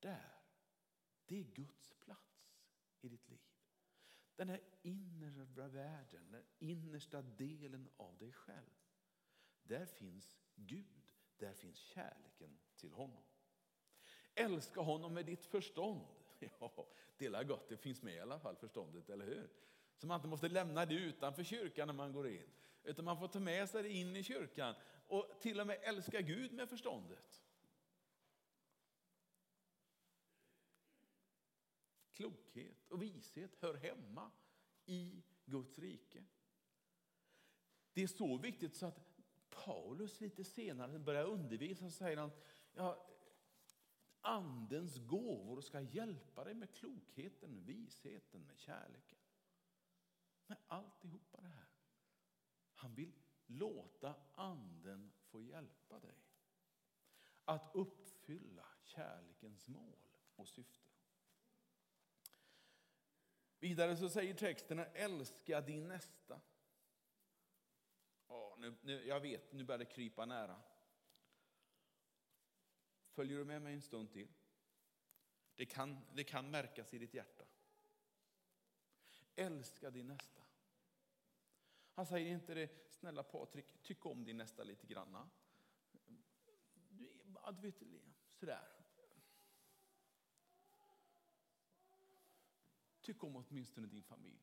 Där, 0.00 0.34
det 1.26 1.40
är 1.40 1.44
Guds 1.44 1.94
plats 2.00 2.56
i 3.00 3.08
ditt 3.08 3.28
liv. 3.28 3.40
Den 4.36 4.48
här 4.48 4.60
inre 4.82 5.68
världen, 5.68 6.30
den 6.30 6.44
innersta 6.58 7.22
delen 7.22 7.88
av 7.96 8.18
dig 8.18 8.32
själv. 8.32 8.70
Där 9.62 9.86
finns 9.86 10.36
Gud, 10.54 11.10
där 11.36 11.54
finns 11.54 11.78
kärleken 11.78 12.58
till 12.76 12.92
honom. 12.92 13.22
Älska 14.34 14.80
honom 14.80 15.14
med 15.14 15.26
ditt 15.26 15.46
förstånd. 15.46 16.06
Ja, 16.60 16.86
dela 17.18 17.44
gott, 17.44 17.68
det 17.68 17.76
finns 17.76 18.02
med 18.02 18.14
i 18.14 18.20
alla 18.20 18.40
fall 18.40 18.56
förståndet, 18.56 19.10
eller 19.10 19.26
hur? 19.26 19.50
Så 19.96 20.06
man 20.06 20.16
inte 20.16 20.28
måste 20.28 20.48
lämna 20.48 20.86
det 20.86 20.94
utanför 20.94 21.44
kyrkan 21.44 21.86
när 21.86 21.94
man 21.94 22.12
går 22.12 22.28
in. 22.28 22.50
Utan 22.82 23.04
man 23.04 23.18
får 23.18 23.28
ta 23.28 23.40
med 23.40 23.68
sig 23.68 23.82
det 23.82 23.88
in 23.88 24.16
i 24.16 24.22
kyrkan 24.22 24.74
och 25.06 25.40
till 25.40 25.60
och 25.60 25.66
med 25.66 25.78
älska 25.82 26.20
Gud 26.20 26.52
med 26.52 26.68
förståndet. 26.68 27.39
Klokhet 32.20 32.90
och 32.90 33.02
vishet 33.02 33.56
hör 33.60 33.74
hemma 33.74 34.30
i 34.86 35.22
Guds 35.44 35.78
rike. 35.78 36.24
Det 37.92 38.02
är 38.02 38.06
så 38.06 38.36
viktigt 38.36 38.76
så 38.76 38.86
att 38.86 39.00
Paulus 39.50 40.20
lite 40.20 40.44
senare 40.44 40.98
börjar 40.98 41.24
undervisa 41.24 41.84
och 41.84 41.92
säger 41.92 42.16
att 42.16 42.44
ja, 42.72 43.06
Andens 44.20 44.98
gåvor 44.98 45.60
ska 45.60 45.80
hjälpa 45.80 46.44
dig 46.44 46.54
med 46.54 46.74
klokheten, 46.74 47.64
visheten, 47.64 48.46
med 48.46 48.58
kärleken. 48.58 49.18
Med 50.46 50.58
alltihopa 50.68 51.40
det 51.40 51.48
här. 51.48 51.68
Han 52.74 52.94
vill 52.94 53.12
låta 53.46 54.14
anden 54.34 55.12
få 55.22 55.42
hjälpa 55.42 55.98
dig 56.00 56.18
att 57.44 57.70
uppfylla 57.74 58.66
kärlekens 58.82 59.68
mål 59.68 59.98
och 60.36 60.48
syfte. 60.48 60.89
Vidare 63.60 63.96
så 63.96 64.08
säger 64.08 64.34
texterna 64.34 64.86
älska 64.86 65.60
din 65.60 65.88
nästa. 65.88 66.40
Ja, 68.28 68.56
nu, 68.58 68.76
nu, 68.82 69.06
jag 69.06 69.20
vet, 69.20 69.52
nu 69.52 69.64
börjar 69.64 69.78
det 69.78 69.84
krypa 69.84 70.26
nära. 70.26 70.62
Följer 73.10 73.38
du 73.38 73.44
med 73.44 73.62
mig 73.62 73.74
en 73.74 73.82
stund 73.82 74.12
till? 74.12 74.28
Det 75.54 75.66
kan, 75.66 76.06
det 76.12 76.24
kan 76.24 76.50
märkas 76.50 76.94
i 76.94 76.98
ditt 76.98 77.14
hjärta. 77.14 77.44
Älska 79.36 79.90
din 79.90 80.06
nästa. 80.06 80.42
Han 81.92 82.06
säger 82.06 82.30
inte 82.30 82.54
det, 82.54 82.92
snälla 82.92 83.22
Patrik, 83.22 83.82
tyck 83.82 84.06
om 84.06 84.24
din 84.24 84.36
nästa 84.36 84.64
lite 84.64 84.86
granna. 84.86 85.30
Du 87.52 87.60
vet, 87.60 87.82
sådär. 88.34 88.79
Tyck 93.00 93.24
om 93.24 93.36
åtminstone 93.36 93.86
din 93.86 94.02
familj. 94.02 94.42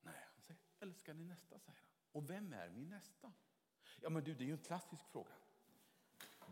Nej, 0.00 0.28
han 0.32 0.42
säger, 0.42 0.60
älska 0.80 1.14
din 1.14 1.28
nästa, 1.28 1.58
säger 1.58 1.78
han. 1.78 1.88
Och 2.12 2.30
vem 2.30 2.52
är 2.52 2.68
min 2.68 2.90
nästa? 2.90 3.32
Ja, 4.00 4.10
men 4.10 4.24
du, 4.24 4.34
det 4.34 4.44
är 4.44 4.46
ju 4.46 4.52
en 4.52 4.58
klassisk 4.58 5.06
fråga. 5.06 5.34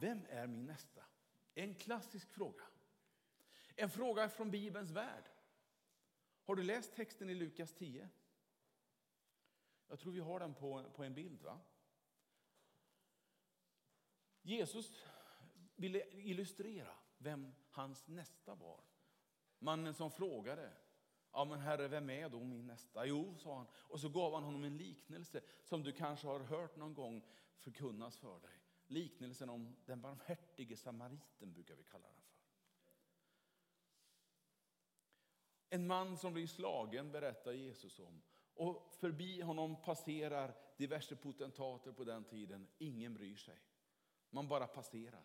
Vem 0.00 0.27
är 0.29 0.47
min 0.47 0.67
nästa? 0.67 1.05
En 1.55 1.75
klassisk 1.75 2.31
fråga. 2.31 2.65
En 3.77 3.91
fråga 3.91 4.29
från 4.29 4.50
Bibelns 4.50 4.91
värld. 4.91 5.31
Har 6.45 6.57
du 6.57 6.62
läst 6.62 6.95
texten 6.95 7.31
i 7.31 7.35
Lukas 7.35 7.73
10? 7.73 8.09
Jag 9.89 10.00
tror 10.00 10.12
vi 10.12 10.21
har 10.21 10.41
den 10.41 10.55
på, 10.55 10.91
på 10.91 11.05
en 11.05 11.15
bild. 11.15 11.43
va? 11.43 11.61
Jesus 14.43 15.05
ville 15.77 16.11
illustrera 16.11 16.95
vem 17.19 17.55
hans 17.71 18.09
nästa 18.09 18.55
var. 18.55 18.81
Mannen 19.59 19.95
som 19.95 20.11
frågade, 20.11 20.73
ja 21.32 21.44
men 21.44 21.60
herre 21.60 21.88
vem 21.88 22.10
är 22.10 22.28
då 22.28 22.44
min 22.44 22.66
nästa? 22.66 23.06
Jo, 23.06 23.34
sa 23.38 23.56
han. 23.56 23.66
Och 23.75 24.00
så 24.00 24.08
gav 24.08 24.34
han 24.34 24.44
honom 24.44 24.64
en 24.64 24.76
liknelse 24.76 25.40
som 25.64 25.82
du 25.82 25.92
kanske 25.92 26.26
har 26.26 26.40
hört 26.40 26.76
någon 26.76 26.94
gång 26.94 27.22
förkunnas 27.58 28.16
för 28.16 28.40
dig. 28.40 28.60
Liknelsen 28.87 29.50
om 29.50 29.76
den 29.87 30.00
barmhärtige 30.00 30.76
samariten 30.76 31.52
brukar 31.52 31.75
vi 31.75 31.84
kalla 31.84 32.06
den 32.06 32.22
för. 32.22 32.30
En 35.68 35.87
man 35.87 36.16
som 36.16 36.32
blir 36.32 36.46
slagen 36.46 37.12
berättar 37.12 37.52
Jesus 37.52 37.99
om. 37.99 38.22
Och 38.54 38.94
förbi 38.94 39.40
honom 39.40 39.82
passerar 39.82 40.54
diverse 40.76 41.16
potentater 41.16 41.92
på 41.92 42.04
den 42.04 42.25
tiden. 42.25 42.68
Ingen 42.78 43.14
bryr 43.14 43.37
sig. 43.37 43.58
Man 44.30 44.49
bara 44.49 44.66
passerar. 44.66 45.25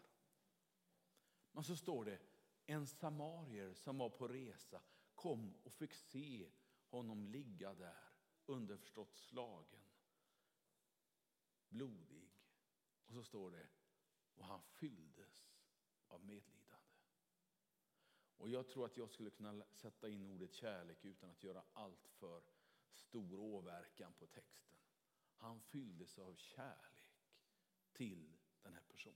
Men 1.51 1.63
så 1.63 1.75
står 1.75 2.05
det, 2.05 2.19
en 2.65 2.87
samarier 2.87 3.73
som 3.73 3.97
var 3.97 4.09
på 4.09 4.27
resa 4.27 4.81
kom 5.15 5.55
och 5.63 5.73
fick 5.73 5.93
se 5.93 6.49
honom 6.89 7.25
ligga 7.25 7.73
där, 7.73 8.11
underförstått 8.45 9.15
slagen, 9.15 9.83
blodig. 11.69 12.29
Och 13.05 13.13
så 13.13 13.23
står 13.23 13.51
det, 13.51 13.67
och 14.35 14.45
han 14.45 14.61
fylldes 14.63 15.51
av 16.07 16.25
medlidande. 16.25 16.65
Och 18.37 18.49
jag 18.49 18.67
tror 18.67 18.85
att 18.85 18.97
jag 18.97 19.09
skulle 19.09 19.29
kunna 19.29 19.65
sätta 19.71 20.09
in 20.09 20.25
ordet 20.25 20.53
kärlek 20.53 21.05
utan 21.05 21.29
att 21.29 21.43
göra 21.43 21.63
allt 21.73 22.07
för 22.07 22.43
stor 22.91 23.39
åverkan 23.39 24.13
på 24.13 24.27
texten. 24.27 24.77
Han 25.35 25.61
fylldes 25.61 26.19
av 26.19 26.35
kärlek 26.35 27.23
till 27.93 28.37
den 28.61 28.73
här 28.73 28.83
personen. 28.87 29.15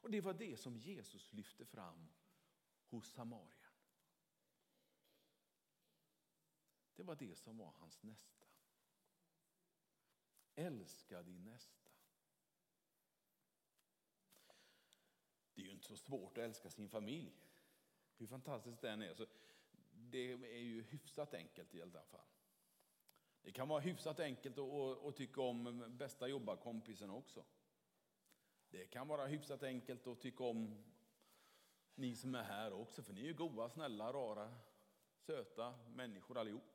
Och 0.00 0.10
det 0.10 0.20
var 0.20 0.34
det 0.34 0.56
som 0.56 0.76
Jesus 0.76 1.32
lyfte 1.32 1.64
fram 1.64 2.08
hos 2.88 3.12
Samaria. 3.12 3.63
Det 6.96 7.02
var 7.02 7.14
det 7.14 7.38
som 7.38 7.58
var 7.58 7.72
hans 7.78 8.02
nästa. 8.02 8.46
Älska 10.54 11.22
din 11.22 11.44
nästa. 11.44 11.90
Det 15.54 15.62
är 15.62 15.64
ju 15.66 15.72
inte 15.72 15.86
så 15.86 15.96
svårt 15.96 16.38
att 16.38 16.44
älska 16.44 16.70
sin 16.70 16.88
familj. 16.88 17.32
Hur 18.16 18.26
fantastiskt 18.26 18.80
den 18.80 19.02
är. 19.02 19.14
Så 19.14 19.26
det 19.90 20.32
är 20.32 20.62
ju 20.62 20.82
hyfsat 20.82 21.34
enkelt 21.34 21.74
i 21.74 21.82
alla 21.82 22.02
fall. 22.02 22.26
Det 23.42 23.52
kan 23.52 23.68
vara 23.68 23.80
hyfsat 23.80 24.20
enkelt 24.20 24.58
att, 24.58 25.16
tycka 25.16 25.40
om 25.40 25.84
bästa 25.98 26.28
jobbarkompisen 26.28 27.10
också. 27.10 27.44
Det 28.70 28.86
kan 28.86 29.08
vara 29.08 29.26
hyfsat 29.26 29.62
enkelt 29.62 30.06
att 30.06 30.20
tycka 30.20 30.44
om 30.44 30.84
ni 31.94 32.16
som 32.16 32.34
är 32.34 32.42
här 32.42 32.72
också, 32.72 33.02
för 33.02 33.12
ni 33.12 33.20
är 33.20 33.24
ju 33.24 33.34
goda, 33.34 33.68
snälla, 33.68 34.12
rara, 34.12 34.54
söta 35.18 35.74
människor 35.88 36.38
allihop. 36.38 36.73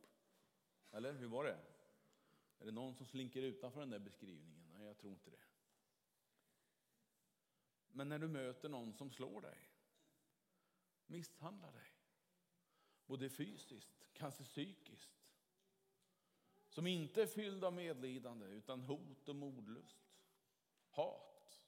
Eller 0.91 1.13
hur 1.13 1.27
var 1.27 1.43
det? 1.43 1.59
Är 2.59 2.65
det 2.65 2.71
någon 2.71 2.95
som 2.95 3.05
slinker 3.05 3.41
utanför 3.41 3.79
den 3.79 3.89
där 3.89 3.99
beskrivningen? 3.99 4.69
Nej, 4.73 4.85
jag 4.85 4.97
tror 4.97 5.11
inte 5.11 5.29
det. 5.29 5.43
Men 7.87 8.09
när 8.09 8.19
du 8.19 8.27
möter 8.27 8.69
någon 8.69 8.93
som 8.93 9.11
slår 9.11 9.41
dig, 9.41 9.69
misshandlar 11.05 11.71
dig, 11.71 11.91
både 13.05 13.29
fysiskt, 13.29 14.07
kanske 14.13 14.43
psykiskt, 14.43 15.11
som 16.69 16.87
inte 16.87 17.21
är 17.21 17.27
fylld 17.27 17.63
av 17.63 17.73
medlidande 17.73 18.45
utan 18.45 18.81
hot 18.81 19.29
och 19.29 19.35
mordlust, 19.35 20.09
hat. 20.89 21.65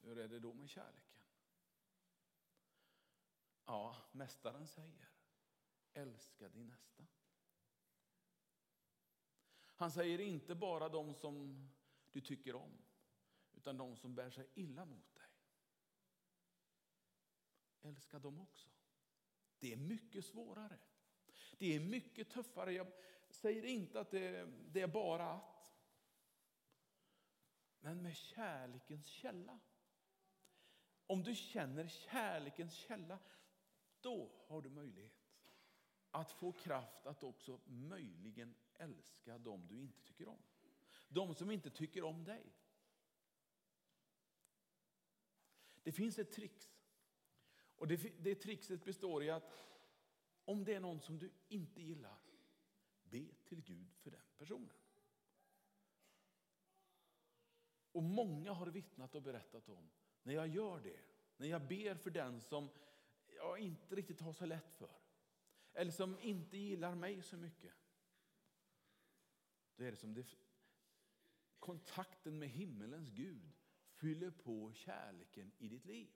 Hur 0.00 0.18
är 0.18 0.28
det 0.28 0.38
då 0.38 0.54
med 0.54 0.70
kärleken? 0.70 1.20
Ja, 3.64 3.96
Mästaren 4.12 4.66
säger, 4.66 5.08
älska 5.92 6.48
din 6.48 6.66
nästa. 6.66 7.06
Han 9.76 9.90
säger 9.90 10.20
inte 10.20 10.54
bara 10.54 10.88
de 10.88 11.14
som 11.14 11.68
du 12.12 12.20
tycker 12.20 12.54
om, 12.54 12.78
utan 13.54 13.76
de 13.76 13.96
som 13.96 14.14
bär 14.14 14.30
sig 14.30 14.48
illa 14.54 14.84
mot 14.84 15.14
dig. 15.14 15.24
Älska 17.80 18.18
dem 18.18 18.40
också. 18.40 18.68
Det 19.58 19.72
är 19.72 19.76
mycket 19.76 20.24
svårare. 20.24 20.78
Det 21.58 21.76
är 21.76 21.80
mycket 21.80 22.30
tuffare. 22.30 22.72
Jag 22.72 22.92
säger 23.30 23.64
inte 23.64 24.00
att 24.00 24.10
det, 24.10 24.46
det 24.72 24.80
är 24.80 24.88
bara 24.88 25.32
att. 25.32 25.74
Men 27.80 28.02
med 28.02 28.16
kärlekens 28.16 29.06
källa. 29.06 29.58
Om 31.06 31.22
du 31.22 31.34
känner 31.34 31.88
kärlekens 31.88 32.74
källa, 32.74 33.18
då 34.00 34.30
har 34.46 34.62
du 34.62 34.70
möjlighet 34.70 35.26
att 36.10 36.32
få 36.32 36.52
kraft 36.52 37.06
att 37.06 37.22
också 37.22 37.60
möjligen 37.66 38.54
älska 38.78 39.38
dem 39.38 39.66
du 39.66 39.80
inte 39.80 40.02
tycker 40.02 40.28
om. 40.28 40.42
De 41.08 41.34
som 41.34 41.50
inte 41.50 41.70
tycker 41.70 42.04
om 42.04 42.24
dig. 42.24 42.52
Det 45.82 45.92
finns 45.92 46.18
ett 46.18 46.32
trix. 46.32 46.76
Och 47.76 47.88
det, 47.88 47.96
det 47.96 48.34
trixet 48.34 48.84
består 48.84 49.22
i 49.22 49.30
att 49.30 49.52
om 50.44 50.64
det 50.64 50.74
är 50.74 50.80
någon 50.80 51.00
som 51.00 51.18
du 51.18 51.30
inte 51.48 51.82
gillar, 51.82 52.18
be 53.02 53.26
till 53.44 53.62
Gud 53.62 53.94
för 53.96 54.10
den 54.10 54.24
personen. 54.38 54.70
Och 57.92 58.02
många 58.02 58.52
har 58.52 58.66
vittnat 58.66 59.14
och 59.14 59.22
berättat 59.22 59.68
om, 59.68 59.90
när 60.22 60.34
jag 60.34 60.48
gör 60.48 60.80
det, 60.80 61.00
när 61.36 61.48
jag 61.48 61.66
ber 61.66 61.94
för 61.94 62.10
den 62.10 62.40
som 62.40 62.68
jag 63.36 63.58
inte 63.58 63.94
riktigt 63.94 64.20
har 64.20 64.32
så 64.32 64.46
lätt 64.46 64.72
för, 64.72 64.96
eller 65.72 65.92
som 65.92 66.18
inte 66.20 66.56
gillar 66.56 66.94
mig 66.94 67.22
så 67.22 67.36
mycket, 67.36 67.74
då 69.76 69.84
är 69.84 69.90
det 69.90 69.96
som 69.96 70.14
det, 70.14 70.26
kontakten 71.58 72.38
med 72.38 72.48
himmelens 72.48 73.08
Gud 73.08 73.52
fyller 73.88 74.30
på 74.30 74.72
kärleken 74.72 75.52
i 75.58 75.68
ditt 75.68 75.84
liv. 75.84 76.10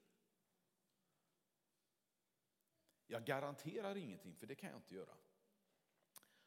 Jag 3.07 3.25
garanterar 3.27 3.97
ingenting, 3.97 4.37
för 4.37 4.47
det 4.47 4.55
kan 4.55 4.71
jag 4.71 4.79
inte 4.79 4.95
göra. 4.95 5.17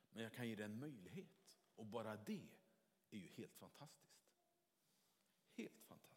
Men 0.10 0.24
jag 0.24 0.34
kan 0.34 0.50
ge 0.50 0.56
dig 0.56 0.66
en 0.66 0.80
möjlighet. 0.80 1.60
Och 1.76 1.86
bara 1.86 2.18
det 2.18 2.50
är 3.10 3.18
ju 3.18 3.28
helt 3.28 3.56
fantastiskt. 3.56 4.30
Helt 5.52 5.82
fantastiskt. 5.82 6.14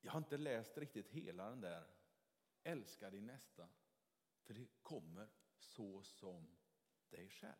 Jag 0.00 0.12
har 0.12 0.18
inte 0.18 0.36
läst 0.36 0.78
riktigt 0.78 1.08
hela 1.08 1.50
den 1.50 1.60
där 1.60 1.86
Älska 2.62 3.10
din 3.10 3.26
nästa, 3.26 3.68
för 4.48 4.54
det 4.54 4.66
kommer 4.82 5.28
så 5.58 6.02
som 6.02 6.48
dig 7.10 7.28
själv. 7.28 7.54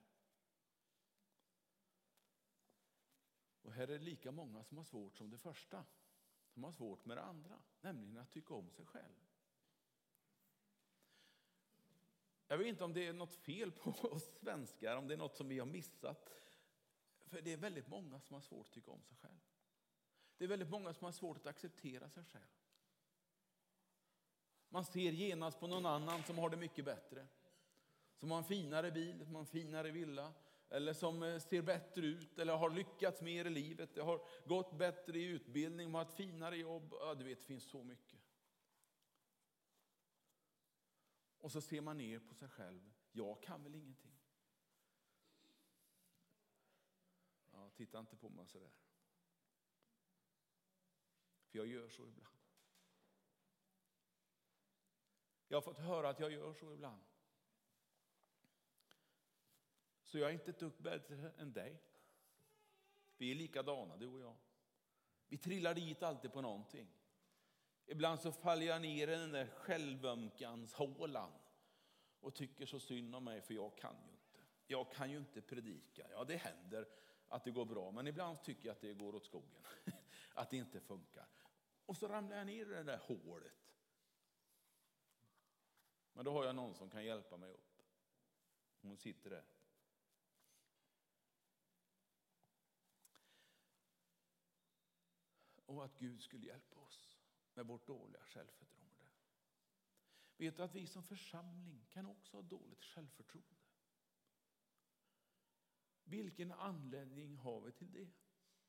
Och 3.63 3.73
här 3.73 3.83
är 3.83 3.99
det 3.99 4.05
lika 4.05 4.33
många 4.33 4.65
som 4.65 4.77
har 4.77 4.85
svårt 4.85 5.17
som 5.17 5.31
det 5.31 5.39
första, 5.39 5.85
som 6.49 6.65
har 6.65 6.73
svårt 6.73 7.05
med 7.05 7.17
det 7.17 7.23
andra, 7.23 7.63
nämligen 7.81 8.19
att 8.19 8.31
tycka 8.31 8.55
om 8.55 8.71
sig 8.71 8.87
själv. 8.87 9.27
Jag 12.47 12.59
vet 12.59 12.67
inte 12.67 12.85
om 12.85 12.93
det 12.93 13.07
är 13.07 13.13
något 13.13 13.35
fel 13.35 13.73
på 13.73 13.91
oss 14.11 14.39
svenskar, 14.41 14.97
om 14.97 15.09
det 15.09 15.15
är 15.15 15.19
något 15.19 15.37
som 15.37 15.49
vi 15.49 15.59
har 15.59 15.67
missat. 15.67 16.31
För 17.21 17.43
det 17.43 17.53
är 17.53 17.57
väldigt 17.57 17.89
många 17.89 18.21
som 18.21 18.35
har 18.35 18.41
svårt 18.41 18.67
att 18.67 18.73
tycka 18.73 18.91
om 18.91 19.03
sig 19.03 19.17
själv. 19.17 19.41
Det 20.37 20.45
är 20.45 20.49
väldigt 20.49 20.71
många 20.71 20.95
som 20.95 21.05
har 21.05 21.13
svårt 21.13 21.37
att 21.37 21.47
acceptera 21.47 22.11
sig 22.11 22.25
själv. 22.25 22.58
Man 24.69 24.85
ser 24.85 25.13
genast 25.13 25.61
på 25.61 25.67
någon 25.67 25.87
annan 25.87 26.23
som 26.23 26.39
har 26.39 26.51
det 26.51 26.57
mycket 26.57 26.85
bättre. 26.85 27.27
som 28.17 28.31
har 28.31 28.39
en 28.39 28.45
finare 28.45 28.91
bil, 28.91 29.25
som 29.25 29.35
har 29.35 29.41
en 29.41 29.47
finare 29.47 29.91
villa, 29.91 30.33
eller 30.69 30.93
som 30.93 31.23
eh, 31.23 31.39
ser 31.39 31.63
bättre 31.63 32.07
ut, 32.07 32.39
eller 32.39 32.57
har 32.57 32.71
lyckats 32.71 33.21
mer 33.21 33.45
i 33.45 33.51
livet, 33.51 33.95
det 33.95 34.01
har 34.01 34.21
gått 34.47 34.79
bättre 34.79 35.19
i 35.19 35.25
utbildning, 35.25 35.95
har 35.95 36.03
ett 36.03 36.15
finare 36.15 36.57
jobb. 36.57 36.95
Ja, 37.01 37.15
du 37.15 37.25
vet, 37.25 37.39
det 37.39 37.45
finns 37.45 37.65
så 37.65 37.85
mycket. 37.85 38.21
Och 41.39 41.53
så 41.53 41.61
ser 41.61 41.81
man 41.81 41.99
ner 41.99 42.19
på 42.19 42.35
sig 42.35 42.49
själv. 42.49 42.93
Jag 43.13 43.43
kan 43.43 43.63
väl 43.63 43.75
ingenting. 43.75 44.19
Ja, 47.53 47.71
titta 47.77 47.99
inte 47.99 48.17
på 48.17 48.29
mig 48.29 48.47
sådär. 48.47 48.73
För 51.47 51.59
jag 51.59 51.67
gör 51.67 51.89
så 51.89 52.03
ibland. 52.09 52.38
Jag 55.49 55.57
har 55.57 55.63
fått 55.63 55.79
höra 55.79 56.09
att 56.09 56.21
jag 56.21 56.33
gör 56.33 56.55
så 56.55 56.73
ibland. 56.73 57.03
Så 60.03 60.19
jag 60.19 60.29
är 60.29 60.35
inte 60.35 60.51
ett 60.51 60.59
dugg 60.59 60.73
bättre 60.79 61.33
än 61.39 61.53
dig. 61.53 61.83
Vi 63.17 63.31
är 63.31 63.35
likadana, 63.35 63.97
du 63.97 64.07
och 64.07 64.21
jag. 64.21 64.37
Vi 65.29 65.39
trillar 65.39 65.75
dit 65.75 66.03
alltid 66.03 66.33
på 66.33 66.41
någonting. 66.41 66.89
Ibland 67.87 68.21
så 68.21 68.33
faller 68.33 68.67
jag 68.67 68.83
ner 68.83 69.09
i 69.09 69.11
den 69.11 69.33
där 69.33 69.47
självömkans 69.47 70.75
hålan 70.75 71.33
och 72.21 72.35
tycker 72.35 72.67
så 72.67 72.81
synd 72.81 73.15
om 73.15 73.25
mig, 73.25 73.41
för 73.41 73.55
jag 73.55 73.79
kan 73.79 73.97
ju 74.07 74.11
inte. 74.11 74.39
Jag 74.67 74.93
kan 74.93 75.11
ju 75.11 75.19
inte 75.19 75.43
predika. 75.43 76.07
Ja, 76.11 76.25
det 76.25 76.37
händer 76.37 76.89
att 77.29 77.45
det 77.45 77.51
går 77.51 77.65
bra, 77.65 77.91
men 77.91 78.07
ibland 78.07 78.43
tycker 78.43 78.67
jag 78.67 78.73
att 78.73 78.81
det 78.81 78.95
går 78.95 79.15
åt 79.15 79.25
skogen. 79.25 79.63
Att 80.35 80.51
det 80.51 80.57
inte 80.57 80.81
funkar. 80.81 81.27
Och 81.87 81.97
så 81.97 82.09
ramlar 82.09 82.37
jag 82.37 82.47
ner 82.47 82.67
i 82.67 82.75
det 82.75 82.83
där 82.83 82.99
hålet. 82.99 83.68
Men 86.19 86.25
då 86.25 86.33
har 86.33 86.45
jag 86.45 86.57
någon 86.57 86.75
som 86.75 86.91
kan 86.91 87.05
hjälpa 87.05 87.37
mig 87.37 87.51
upp. 87.51 87.83
Hon 88.81 88.97
sitter 88.97 89.31
där. 89.31 89.45
Och 95.67 95.85
att 95.85 95.99
Gud 95.99 96.23
skulle 96.23 96.47
hjälpa 96.47 96.77
oss 96.77 97.19
med 97.55 97.67
vårt 97.67 97.87
dåliga 97.87 98.23
självförtroende. 98.23 99.05
Vet 100.37 100.57
du 100.57 100.63
att 100.63 100.75
vi 100.75 100.87
som 100.87 101.03
församling 101.03 101.87
kan 101.89 102.07
också 102.07 102.37
ha 102.37 102.43
dåligt 102.43 102.85
självförtroende? 102.85 103.67
Vilken 106.05 106.53
anledning 106.53 107.37
har 107.37 107.61
vi 107.61 107.73
till 107.73 107.93
det? 107.93 108.09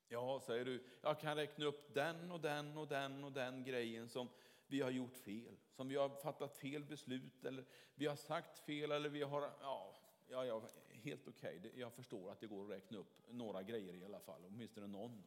Ja, 0.08 0.40
säger 0.40 0.66
du, 0.66 0.88
jag 1.02 1.20
kan 1.20 1.36
räkna 1.36 1.66
upp 1.66 1.94
den 1.94 2.32
och 2.32 2.42
den 2.42 2.78
och 2.78 2.88
den 2.88 3.24
och 3.24 3.32
den 3.32 3.64
grejen 3.64 4.10
som 4.10 4.30
vi 4.70 4.82
har 4.82 4.90
gjort 4.92 5.18
fel, 5.18 5.58
som 5.72 5.88
vi 5.88 5.96
har 5.96 6.10
fattat 6.10 6.58
fel 6.58 6.86
beslut 6.86 7.46
eller 7.46 7.66
vi 7.96 8.06
har 8.06 8.16
sagt 8.16 8.60
fel 8.60 8.92
eller 8.92 9.10
vi 9.10 9.22
har, 9.22 9.42
ja, 9.62 9.96
ja, 10.28 10.46
ja 10.46 10.70
helt 10.90 11.28
okej. 11.28 11.58
Okay. 11.58 11.80
Jag 11.80 11.94
förstår 11.94 12.32
att 12.32 12.40
det 12.40 12.48
går 12.48 12.64
att 12.64 12.70
räkna 12.70 12.98
upp 12.98 13.22
några 13.30 13.64
grejer 13.64 13.94
i 13.94 14.06
alla 14.06 14.20
fall, 14.20 14.46
åtminstone 14.46 14.88
någon. 14.88 15.24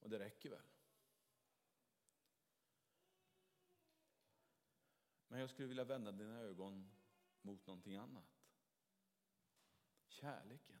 Och 0.00 0.10
det 0.10 0.18
räcker 0.18 0.50
väl. 0.50 0.66
Men 5.28 5.40
jag 5.40 5.50
skulle 5.50 5.68
vilja 5.68 5.84
vända 5.84 6.12
dina 6.12 6.40
ögon 6.40 6.90
mot 7.42 7.66
någonting 7.66 7.96
annat. 7.96 8.46
Kärleken. 10.06 10.80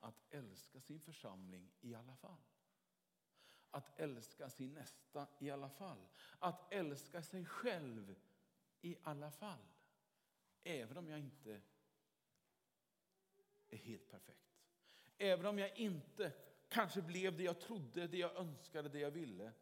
Att 0.00 0.24
älska 0.30 0.80
sin 0.80 1.00
församling 1.00 1.72
i 1.80 1.94
alla 1.94 2.16
fall. 2.16 2.42
Att 3.70 4.00
älska 4.00 4.50
sin 4.50 4.74
nästa 4.74 5.28
i 5.38 5.50
alla 5.50 5.68
fall. 5.68 6.08
Att 6.38 6.72
älska 6.72 7.22
sig 7.22 7.44
själv 7.44 8.14
i 8.80 8.96
alla 9.02 9.30
fall. 9.30 9.68
Även 10.62 10.96
om 10.96 11.08
jag 11.08 11.18
inte 11.18 11.60
är 13.68 13.76
helt 13.76 14.08
perfekt. 14.10 14.48
Även 15.18 15.46
om 15.46 15.58
jag 15.58 15.78
inte 15.78 16.32
kanske 16.68 17.02
blev 17.02 17.36
det 17.36 17.42
jag 17.42 17.60
trodde, 17.60 18.06
det 18.06 18.18
jag 18.18 18.36
önskade, 18.36 18.88
det 18.88 18.98
jag 18.98 19.10
ville. 19.10 19.52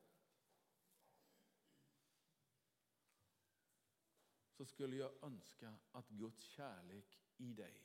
Så 4.51 4.65
skulle 4.65 4.97
jag 4.97 5.13
önska 5.23 5.75
att 5.93 6.09
Guds 6.09 6.43
kärlek 6.43 7.21
i 7.37 7.53
dig 7.53 7.83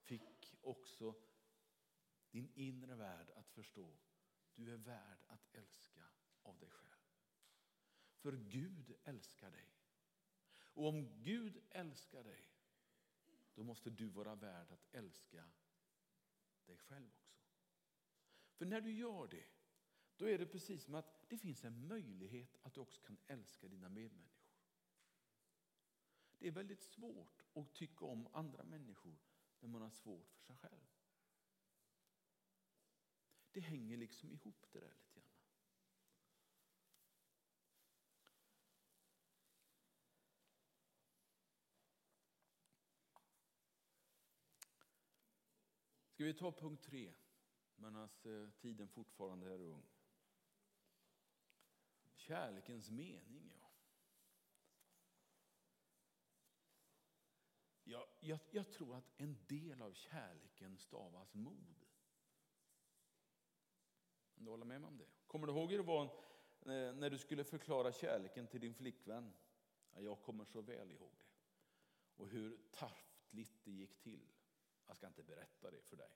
fick 0.00 0.56
också 0.62 1.14
din 2.30 2.52
inre 2.54 2.94
värld 2.94 3.30
att 3.34 3.50
förstå. 3.50 3.96
Du 4.54 4.72
är 4.72 4.76
värd 4.76 5.18
att 5.26 5.54
älska 5.54 6.04
av 6.42 6.58
dig 6.58 6.70
själv. 6.70 6.94
För 8.14 8.32
Gud 8.32 8.94
älskar 9.04 9.50
dig. 9.50 9.68
Och 10.74 10.86
om 10.88 11.22
Gud 11.22 11.62
älskar 11.70 12.24
dig, 12.24 12.50
då 13.54 13.64
måste 13.64 13.90
du 13.90 14.08
vara 14.08 14.34
värd 14.34 14.72
att 14.72 14.94
älska 14.94 15.44
dig 16.66 16.76
själv 16.78 17.10
också. 17.24 17.44
För 18.54 18.66
när 18.66 18.80
du 18.80 18.92
gör 18.92 19.28
det, 19.28 19.46
då 20.16 20.28
är 20.28 20.38
det 20.38 20.46
precis 20.46 20.84
som 20.84 20.94
att 20.94 21.28
det 21.28 21.38
finns 21.38 21.64
en 21.64 21.88
möjlighet 21.88 22.56
att 22.62 22.74
du 22.74 22.80
också 22.80 23.00
kan 23.00 23.18
älska 23.26 23.68
dina 23.68 23.88
medmänniskor. 23.88 24.44
Det 26.38 26.48
är 26.48 26.52
väldigt 26.52 26.82
svårt 26.82 27.42
att 27.54 27.74
tycka 27.74 28.04
om 28.04 28.28
andra 28.32 28.64
människor 28.64 29.16
när 29.60 29.68
man 29.68 29.82
har 29.82 29.90
svårt 29.90 30.30
för 30.30 30.42
sig 30.42 30.56
själv. 30.56 30.86
Det 33.54 33.60
hänger 33.60 33.96
liksom 33.96 34.32
ihop 34.32 34.66
det 34.72 34.80
där 34.80 34.94
lite 34.94 35.20
grann. 35.20 35.30
Ska 46.08 46.24
vi 46.24 46.34
ta 46.34 46.52
punkt 46.52 46.84
tre, 46.84 47.14
medan 47.76 48.08
eh, 48.24 48.50
tiden 48.50 48.88
fortfarande 48.88 49.46
är 49.46 49.60
ung. 49.60 49.86
Kärlekens 52.14 52.90
mening, 52.90 53.52
ja. 53.54 53.70
Jag, 57.84 58.06
jag, 58.20 58.40
jag, 58.50 58.72
tror 58.72 58.96
att 58.96 59.20
en 59.20 59.46
del 59.46 59.82
av 59.82 59.92
kärleken 59.92 60.78
stavas 60.78 61.34
mod. 61.34 61.83
Du 64.44 64.50
hålla 64.50 64.64
med 64.64 64.80
mig 64.80 64.88
om 64.88 64.98
det? 64.98 65.06
Kommer 65.26 65.46
du 65.46 65.52
ihåg 65.52 65.70
hur 65.70 65.78
det 65.78 65.84
var 65.84 66.02
eh, 66.02 66.94
när 66.94 67.10
du 67.10 67.18
skulle 67.18 67.44
förklara 67.44 67.92
kärleken 67.92 68.46
till 68.46 68.60
din 68.60 68.74
flickvän? 68.74 69.32
jag 69.96 70.22
kommer 70.22 70.44
så 70.44 70.60
väl 70.60 70.92
ihåg 70.92 71.12
det. 71.18 71.24
Och 72.16 72.28
hur 72.28 72.58
taffligt 72.72 73.64
det 73.64 73.70
gick 73.70 73.98
till. 73.98 74.32
Jag 74.86 74.96
ska 74.96 75.06
inte 75.06 75.22
berätta 75.22 75.70
det 75.70 75.82
för 75.82 75.96
dig. 75.96 76.10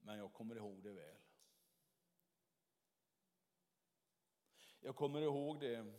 Men 0.00 0.18
jag 0.18 0.32
kommer 0.32 0.56
ihåg 0.56 0.82
det 0.82 0.92
väl. 0.92 1.16
Jag 4.80 4.96
kommer 4.96 5.20
ihåg 5.20 5.60
det 5.60 5.94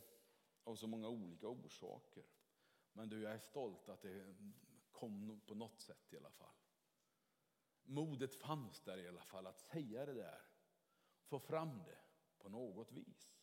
av 0.64 0.76
så 0.76 0.86
många 0.86 1.08
olika 1.08 1.48
orsaker. 1.48 2.24
Men 2.92 3.08
du, 3.08 3.22
jag 3.22 3.32
är 3.32 3.38
stolt 3.38 3.88
att 3.88 4.02
det 4.02 4.34
kom 4.92 5.40
på 5.46 5.54
något 5.54 5.80
sätt 5.80 6.12
i 6.12 6.16
alla 6.16 6.30
fall. 6.30 6.54
Modet 7.82 8.34
fanns 8.34 8.80
där 8.80 8.98
i 8.98 9.08
alla 9.08 9.24
fall 9.24 9.46
att 9.46 9.58
säga 9.58 10.06
det 10.06 10.14
där 10.14 10.53
få 11.24 11.38
fram 11.38 11.82
det 11.84 12.00
på 12.38 12.48
något 12.48 12.92
vis. 12.92 13.34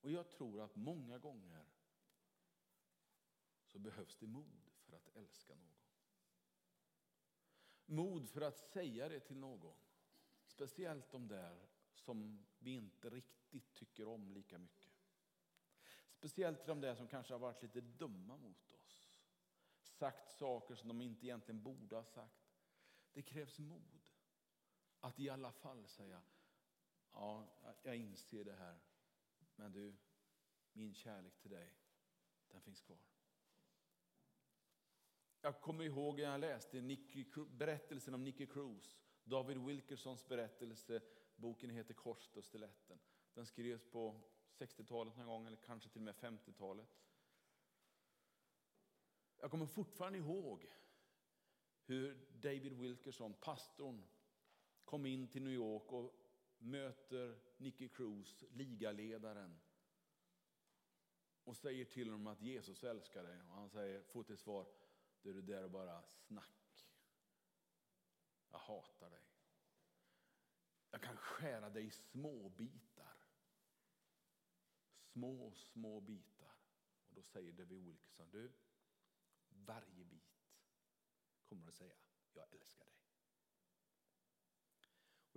Och 0.00 0.10
jag 0.10 0.30
tror 0.30 0.60
att 0.60 0.76
många 0.76 1.18
gånger 1.18 1.66
så 3.62 3.78
behövs 3.78 4.16
det 4.16 4.26
mod 4.26 4.70
för 4.78 4.96
att 4.96 5.08
älska 5.08 5.54
någon. 5.54 5.74
Mod 7.86 8.28
för 8.28 8.40
att 8.40 8.58
säga 8.58 9.08
det 9.08 9.20
till 9.20 9.36
någon. 9.36 9.76
Speciellt 10.44 11.10
de 11.10 11.28
där 11.28 11.68
som 11.94 12.46
vi 12.58 12.70
inte 12.70 13.10
riktigt 13.10 13.74
tycker 13.74 14.08
om 14.08 14.32
lika 14.32 14.58
mycket. 14.58 14.92
Speciellt 16.10 16.66
de 16.66 16.80
där 16.80 16.94
som 16.94 17.08
kanske 17.08 17.34
har 17.34 17.38
varit 17.38 17.62
lite 17.62 17.80
dumma 17.80 18.36
mot 18.36 18.72
oss. 18.72 19.20
Sagt 19.80 20.30
saker 20.30 20.74
som 20.74 20.88
de 20.88 21.00
inte 21.00 21.26
egentligen 21.26 21.62
borde 21.62 21.96
ha 21.96 22.04
sagt. 22.04 22.58
Det 23.12 23.22
krävs 23.22 23.58
mod 23.58 23.97
att 25.00 25.20
i 25.20 25.28
alla 25.28 25.52
fall 25.52 25.88
säga, 25.88 26.22
ja, 27.12 27.46
jag 27.82 27.96
inser 27.96 28.44
det 28.44 28.54
här, 28.54 28.78
men 29.56 29.72
du, 29.72 29.96
min 30.72 30.94
kärlek 30.94 31.38
till 31.38 31.50
dig, 31.50 31.74
den 32.48 32.60
finns 32.60 32.80
kvar. 32.80 32.98
Jag 35.40 35.60
kommer 35.60 35.84
ihåg 35.84 36.16
när 36.16 36.24
jag 36.24 36.40
läste 36.40 36.80
Nicky, 36.80 37.24
berättelsen 37.50 38.14
om 38.14 38.24
Nicky 38.24 38.46
Cruz, 38.46 38.98
David 39.24 39.58
Wilkersons 39.58 40.28
berättelse, 40.28 41.00
boken 41.36 41.70
heter 41.70 41.94
Korset 41.94 42.36
och 42.36 42.44
stiletten. 42.44 42.98
Den 43.34 43.46
skrevs 43.46 43.84
på 43.90 44.20
60-talet 44.50 45.16
någon 45.16 45.26
gång, 45.26 45.46
eller 45.46 45.56
kanske 45.56 45.88
till 45.88 46.00
och 46.00 46.04
med 46.04 46.14
50-talet. 46.14 46.88
Jag 49.36 49.50
kommer 49.50 49.66
fortfarande 49.66 50.18
ihåg 50.18 50.66
hur 51.84 52.26
David 52.32 52.72
Wilkerson, 52.72 53.34
pastorn, 53.34 54.04
kom 54.88 55.06
in 55.06 55.28
till 55.28 55.42
New 55.42 55.52
York 55.52 55.92
och 55.92 56.14
möter 56.58 57.40
Nicky 57.56 57.88
Cruz, 57.88 58.44
ligaledaren. 58.50 59.60
och 61.44 61.56
säger 61.56 61.84
till 61.84 62.10
honom 62.10 62.26
att 62.26 62.40
Jesus 62.40 62.84
älskar 62.84 63.22
dig. 63.22 63.42
Och 63.42 63.48
han 63.48 63.70
säger, 63.70 64.02
får 64.02 64.22
till 64.24 64.36
svar, 64.36 64.66
det 65.22 65.28
är 65.30 65.34
det 65.34 65.42
där 65.42 65.68
bara 65.68 66.04
snack. 66.12 66.86
Jag 68.50 68.58
hatar 68.58 69.10
dig. 69.10 69.24
Jag 70.90 71.02
kan 71.02 71.16
skära 71.16 71.70
dig 71.70 71.86
i 71.86 71.90
små 71.90 72.48
bitar. 72.48 73.16
Små, 75.00 75.52
små 75.54 76.00
bitar. 76.00 76.54
Och 77.08 77.14
då 77.14 77.22
säger 77.22 77.52
David 77.52 77.84
Wilkerson, 77.84 78.30
du, 78.30 78.52
varje 79.48 80.04
bit 80.04 80.48
kommer 81.44 81.68
att 81.68 81.74
säga, 81.74 81.96
jag 82.32 82.52
älskar 82.52 82.84
dig. 82.84 82.97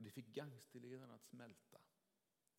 Och 0.02 0.06
det 0.06 0.12
fick 0.12 0.28
gangsterledaren 0.28 1.12
att 1.12 1.24
smälta. 1.24 1.82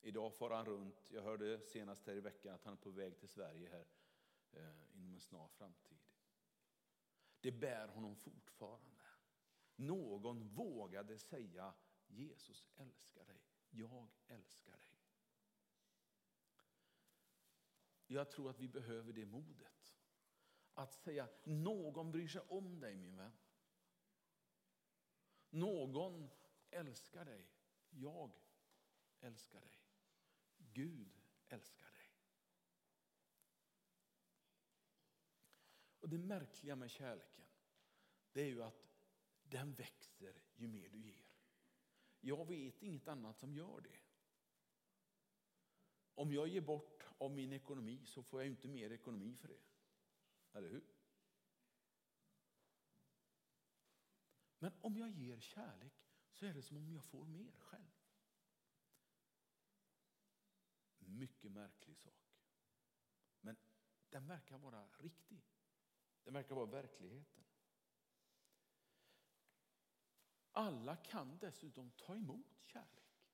Idag 0.00 0.34
far 0.34 0.50
han 0.50 0.66
runt, 0.66 1.10
jag 1.10 1.22
hörde 1.22 1.60
senast 1.60 2.06
här 2.06 2.14
i 2.14 2.20
veckan 2.20 2.54
att 2.54 2.64
han 2.64 2.72
är 2.72 2.78
på 2.78 2.90
väg 2.90 3.18
till 3.18 3.28
Sverige 3.28 3.68
här 3.68 3.86
eh, 4.52 4.96
inom 4.96 5.14
en 5.14 5.20
snar 5.20 5.48
framtid. 5.48 5.98
Det 7.40 7.52
bär 7.52 7.88
honom 7.88 8.16
fortfarande. 8.16 9.02
Någon 9.76 10.48
vågade 10.48 11.18
säga 11.18 11.74
Jesus 12.06 12.66
älskar 12.76 13.24
dig, 13.24 13.42
jag 13.70 14.08
älskar 14.26 14.76
dig. 14.76 14.98
Jag 18.06 18.30
tror 18.30 18.50
att 18.50 18.60
vi 18.60 18.68
behöver 18.68 19.12
det 19.12 19.26
modet. 19.26 19.96
Att 20.74 20.94
säga 20.94 21.28
någon 21.44 22.12
bryr 22.12 22.28
sig 22.28 22.40
om 22.48 22.80
dig 22.80 22.96
min 22.96 23.16
vän. 23.16 23.32
Någon 25.50 26.30
älskar 26.72 27.24
dig, 27.24 27.48
jag 27.90 28.32
älskar 29.20 29.60
dig. 29.60 29.78
Gud 30.56 31.20
älskar 31.48 31.90
dig. 31.92 32.10
Och 36.00 36.08
Det 36.08 36.18
märkliga 36.18 36.76
med 36.76 36.90
kärleken 36.90 37.44
det 38.32 38.40
är 38.40 38.46
ju 38.46 38.62
att 38.62 38.92
den 39.42 39.74
växer 39.74 40.42
ju 40.54 40.68
mer 40.68 40.88
du 40.88 41.00
ger. 41.00 41.26
Jag 42.20 42.48
vet 42.48 42.82
inget 42.82 43.08
annat 43.08 43.38
som 43.38 43.54
gör 43.54 43.80
det. 43.80 43.98
Om 46.14 46.32
jag 46.32 46.48
ger 46.48 46.60
bort 46.60 47.04
av 47.18 47.30
min 47.30 47.52
ekonomi 47.52 48.06
så 48.06 48.22
får 48.22 48.40
jag 48.40 48.46
inte 48.46 48.68
mer 48.68 48.92
ekonomi 48.92 49.36
för 49.36 49.48
det. 49.48 49.60
Eller 50.52 50.68
hur? 50.68 50.84
Men 54.58 54.72
om 54.80 54.96
jag 54.96 55.10
ger 55.10 55.40
kärlek 55.40 56.01
så 56.42 56.46
är 56.46 56.54
det 56.54 56.62
som 56.62 56.76
om 56.76 56.92
jag 56.92 57.04
får 57.04 57.24
mer 57.24 57.52
själv. 57.52 57.92
Mycket 60.98 61.52
märklig 61.52 61.96
sak. 61.96 62.34
Men 63.40 63.56
den 64.10 64.26
verkar 64.26 64.58
vara 64.58 64.86
riktig. 64.98 65.42
Den 66.24 66.34
verkar 66.34 66.54
vara 66.54 66.66
verkligheten. 66.66 67.44
Alla 70.52 70.96
kan 70.96 71.38
dessutom 71.38 71.90
ta 71.90 72.14
emot 72.14 72.60
kärlek. 72.62 73.26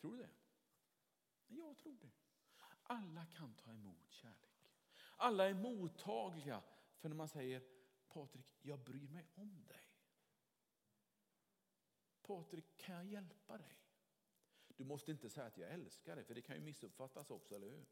Tror 0.00 0.16
du 0.16 0.18
det? 0.18 0.30
Jag 1.46 1.78
tror 1.78 1.96
det. 1.96 2.10
Alla 2.82 3.26
kan 3.26 3.54
ta 3.54 3.72
emot 3.72 4.10
kärlek. 4.10 4.70
Alla 5.16 5.48
är 5.48 5.54
mottagliga 5.54 6.62
för 6.98 7.08
när 7.08 7.16
man 7.16 7.28
säger 7.28 7.77
Patrik, 8.08 8.46
jag 8.62 8.80
bryr 8.80 9.08
mig 9.08 9.26
om 9.34 9.64
dig. 9.66 9.88
Patrik, 12.22 12.76
kan 12.76 12.94
jag 12.94 13.06
hjälpa 13.06 13.58
dig? 13.58 13.78
Du 14.76 14.84
måste 14.84 15.10
inte 15.10 15.30
säga 15.30 15.46
att 15.46 15.58
jag 15.58 15.70
älskar 15.70 16.16
dig, 16.16 16.24
för 16.24 16.34
det 16.34 16.42
kan 16.42 16.56
ju 16.56 16.62
missuppfattas 16.62 17.30
också, 17.30 17.54
eller 17.54 17.70
hur? 17.70 17.86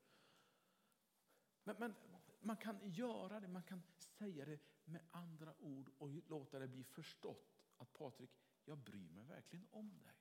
Men, 1.65 1.77
men, 1.79 1.95
man 2.41 2.57
kan 2.57 2.91
göra 2.91 3.41
det, 3.41 3.49
man 3.49 3.63
kan 3.63 3.83
säga 3.99 4.45
det 4.45 4.61
med 4.85 5.01
andra 5.11 5.55
ord 5.59 5.91
och 5.99 6.09
låta 6.09 6.59
det 6.59 6.69
bli 6.69 6.85
förstått 6.85 7.65
att 7.77 7.93
Patrik, 7.93 8.31
jag 8.65 8.79
bryr 8.79 9.11
mig 9.11 9.25
verkligen 9.25 9.67
om 9.71 10.03
dig. 10.03 10.15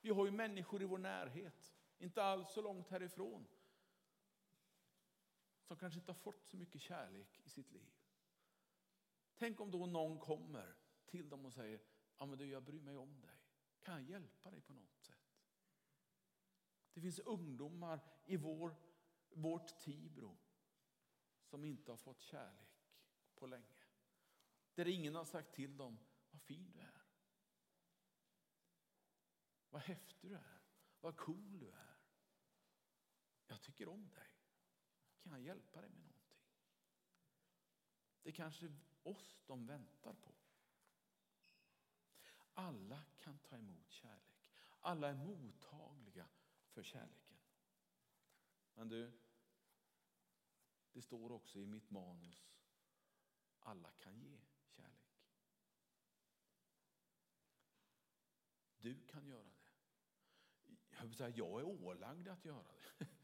Vi 0.00 0.10
har 0.10 0.26
ju 0.26 0.32
människor 0.32 0.82
i 0.82 0.84
vår 0.84 0.98
närhet, 0.98 1.74
inte 1.98 2.22
alls 2.22 2.52
så 2.52 2.62
långt 2.62 2.88
härifrån, 2.88 3.46
som 5.66 5.76
kanske 5.76 6.00
inte 6.00 6.12
har 6.12 6.18
fått 6.18 6.44
så 6.44 6.56
mycket 6.56 6.80
kärlek 6.80 7.40
i 7.44 7.48
sitt 7.48 7.72
liv. 7.72 7.94
Tänk 9.36 9.60
om 9.60 9.70
då 9.70 9.86
någon 9.86 10.18
kommer 10.18 10.76
till 11.06 11.28
dem 11.28 11.46
och 11.46 11.52
säger, 11.52 11.80
ja 12.18 12.26
men 12.26 12.38
du 12.38 12.46
jag 12.46 12.62
bryr 12.62 12.80
mig 12.80 12.96
om 12.96 13.20
dig. 13.20 13.40
Kan 13.82 13.94
jag 13.94 14.10
hjälpa 14.10 14.50
dig 14.50 14.60
på 14.60 14.72
något 14.72 15.00
sätt? 15.00 15.16
Det 16.92 17.00
finns 17.00 17.18
ungdomar 17.18 18.00
i 18.24 18.36
vår, 18.36 18.74
vårt 19.28 19.78
Tibro 19.78 20.38
som 21.42 21.64
inte 21.64 21.92
har 21.92 21.96
fått 21.96 22.20
kärlek 22.20 22.88
på 23.34 23.46
länge. 23.46 23.84
Där 24.74 24.88
ingen 24.88 25.14
har 25.14 25.24
sagt 25.24 25.54
till 25.54 25.76
dem, 25.76 25.98
vad 26.30 26.42
fin 26.42 26.70
du 26.72 26.80
är. 26.80 27.02
Vad 29.70 29.82
häftig 29.82 30.30
du 30.30 30.36
är. 30.36 30.60
Vad 31.00 31.16
cool 31.16 31.58
du 31.58 31.70
är. 31.70 31.96
Jag 33.46 33.62
tycker 33.62 33.88
om 33.88 34.10
dig. 34.10 34.35
Kan 35.26 35.32
jag 35.32 35.42
hjälpa 35.42 35.80
dig 35.80 35.90
med 35.90 35.98
någonting? 35.98 36.38
Det 38.22 38.28
är 38.28 38.32
kanske 38.32 38.72
oss 39.02 39.42
de 39.46 39.66
väntar 39.66 40.12
på. 40.14 40.34
Alla 42.54 43.04
kan 43.18 43.38
ta 43.38 43.56
emot 43.56 43.90
kärlek. 43.90 44.48
Alla 44.80 45.08
är 45.08 45.14
mottagliga 45.14 46.28
för 46.68 46.82
kärleken. 46.82 47.36
Men 48.74 48.88
du, 48.88 49.12
det 50.92 51.02
står 51.02 51.32
också 51.32 51.58
i 51.58 51.66
mitt 51.66 51.90
manus, 51.90 52.48
alla 53.58 53.90
kan 53.90 54.20
ge 54.20 54.40
kärlek. 54.66 55.20
Du 58.76 59.06
kan 59.06 59.26
göra 59.26 59.44
det. 61.18 61.28
Jag 61.36 61.60
är 61.60 61.64
ålagd 61.64 62.28
att 62.28 62.44
göra 62.44 62.72
det. 62.98 63.06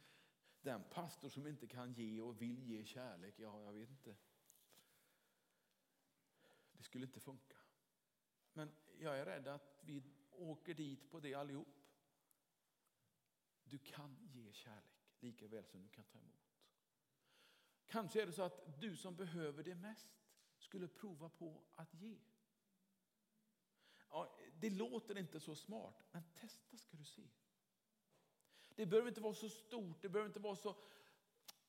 Den 0.62 0.85
pastor 0.90 1.29
som 1.29 1.46
inte 1.46 1.66
kan 1.66 1.92
ge 1.92 2.20
och 2.20 2.42
vill 2.42 2.62
ge 2.62 2.85
kärlek, 2.85 3.35
ja, 3.38 3.64
jag 3.64 3.72
vet 3.72 3.90
inte. 3.90 4.16
Det 6.72 6.83
skulle 6.83 7.07
inte 7.07 7.20
funka. 7.20 7.57
Men 8.53 8.72
jag 8.98 9.18
är 9.18 9.25
rädd 9.25 9.48
att 9.48 9.81
vi 9.81 10.03
åker 10.31 10.75
dit 10.75 11.11
på 11.11 11.20
det 11.20 11.35
allihop. 11.35 11.68
Du 13.64 13.79
kan 13.79 14.16
ge 14.33 14.53
kärlek 14.53 15.14
lika 15.20 15.48
väl 15.48 15.64
som 15.64 15.83
du 15.83 15.88
kan 15.88 16.05
ta 16.05 16.18
emot. 16.18 16.53
Kanske 17.87 18.22
är 18.22 18.27
det 18.27 18.33
så 18.33 18.42
att 18.42 18.81
du 18.81 18.96
som 18.96 19.16
behöver 19.16 19.62
det 19.62 19.75
mest 19.75 20.09
skulle 20.59 20.88
prova 20.88 21.29
på 21.29 21.64
att 21.75 21.94
ge. 21.94 22.20
Ja, 24.09 24.38
det 24.61 24.70
låter 24.70 25.18
inte 25.18 25.40
så 25.40 25.55
smart, 25.55 26.05
men 26.11 26.22
testa 26.35 26.77
ska 26.77 26.96
du 26.96 27.05
se. 27.05 27.29
Det 28.77 28.87
behöver 28.87 29.09
inte 29.09 29.21
vara 29.21 29.35
så 29.35 29.49
stort, 29.49 30.03
det 30.03 30.09
behöver 30.09 30.29
inte 30.29 30.41
vara 30.41 30.57
så 30.57 30.77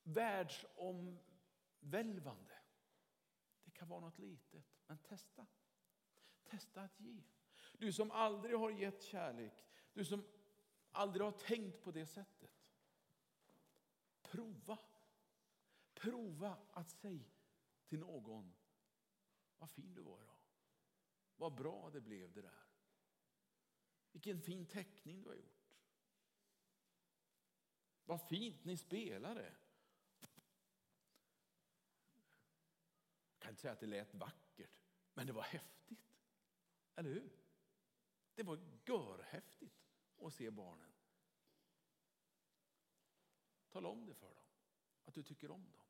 världsomvälvande. 0.03 2.59
Det 3.63 3.71
kan 3.71 3.87
vara 3.87 3.99
något 3.99 4.19
litet, 4.19 4.65
men 4.87 4.97
testa. 4.97 5.45
Testa 6.43 6.81
att 6.81 6.99
ge. 6.99 7.23
Du 7.73 7.93
som 7.93 8.11
aldrig 8.11 8.59
har 8.59 8.71
gett 8.71 9.03
kärlek, 9.03 9.65
du 9.93 10.05
som 10.05 10.23
aldrig 10.91 11.25
har 11.25 11.31
tänkt 11.31 11.81
på 11.81 11.91
det 11.91 12.05
sättet. 12.05 12.51
Prova. 14.21 14.77
Prova 15.93 16.57
att 16.71 16.89
säga 16.89 17.31
till 17.85 17.99
någon, 17.99 18.53
vad 19.57 19.69
fin 19.69 19.93
du 19.93 20.01
var 20.01 20.21
idag. 20.21 20.37
Vad 21.35 21.55
bra 21.55 21.89
det 21.89 22.01
blev 22.01 22.33
det 22.33 22.41
där. 22.41 22.63
Vilken 24.11 24.41
fin 24.41 24.65
teckning 24.65 25.21
du 25.21 25.29
har 25.29 25.35
gjort. 25.35 25.62
Vad 28.05 28.27
fint 28.27 28.65
ni 28.65 28.77
spelade. 28.77 29.55
Jag 33.29 33.39
kan 33.39 33.49
inte 33.49 33.61
säga 33.61 33.71
att 33.73 33.79
det 33.79 33.87
lät 33.87 34.13
vackert, 34.13 34.83
men 35.13 35.27
det 35.27 35.33
var 35.33 35.43
häftigt. 35.43 36.19
Eller 36.95 37.09
hur? 37.09 37.43
Det 38.35 38.43
var 38.43 38.59
görhäftigt 38.85 39.89
att 40.17 40.33
se 40.33 40.51
barnen. 40.51 40.93
Tala 43.69 43.89
om 43.89 44.05
det 44.05 44.13
för 44.13 44.35
dem, 44.35 44.45
att 45.05 45.13
du 45.13 45.23
tycker 45.23 45.51
om 45.51 45.71
dem. 45.71 45.85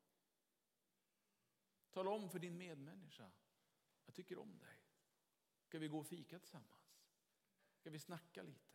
Tala 1.92 2.10
om 2.10 2.30
för 2.30 2.40
din 2.40 2.58
medmänniska, 2.58 3.32
jag 4.06 4.16
tycker 4.16 4.38
om 4.38 4.60
dig. 4.60 4.80
Ska 5.64 5.80
vi 5.80 5.88
gå 5.88 6.00
och 6.00 6.08
fika 6.08 6.40
tillsammans? 6.40 7.00
Ska 7.76 7.90
vi 7.90 8.00
snacka 8.00 8.44
lite? 8.44 8.73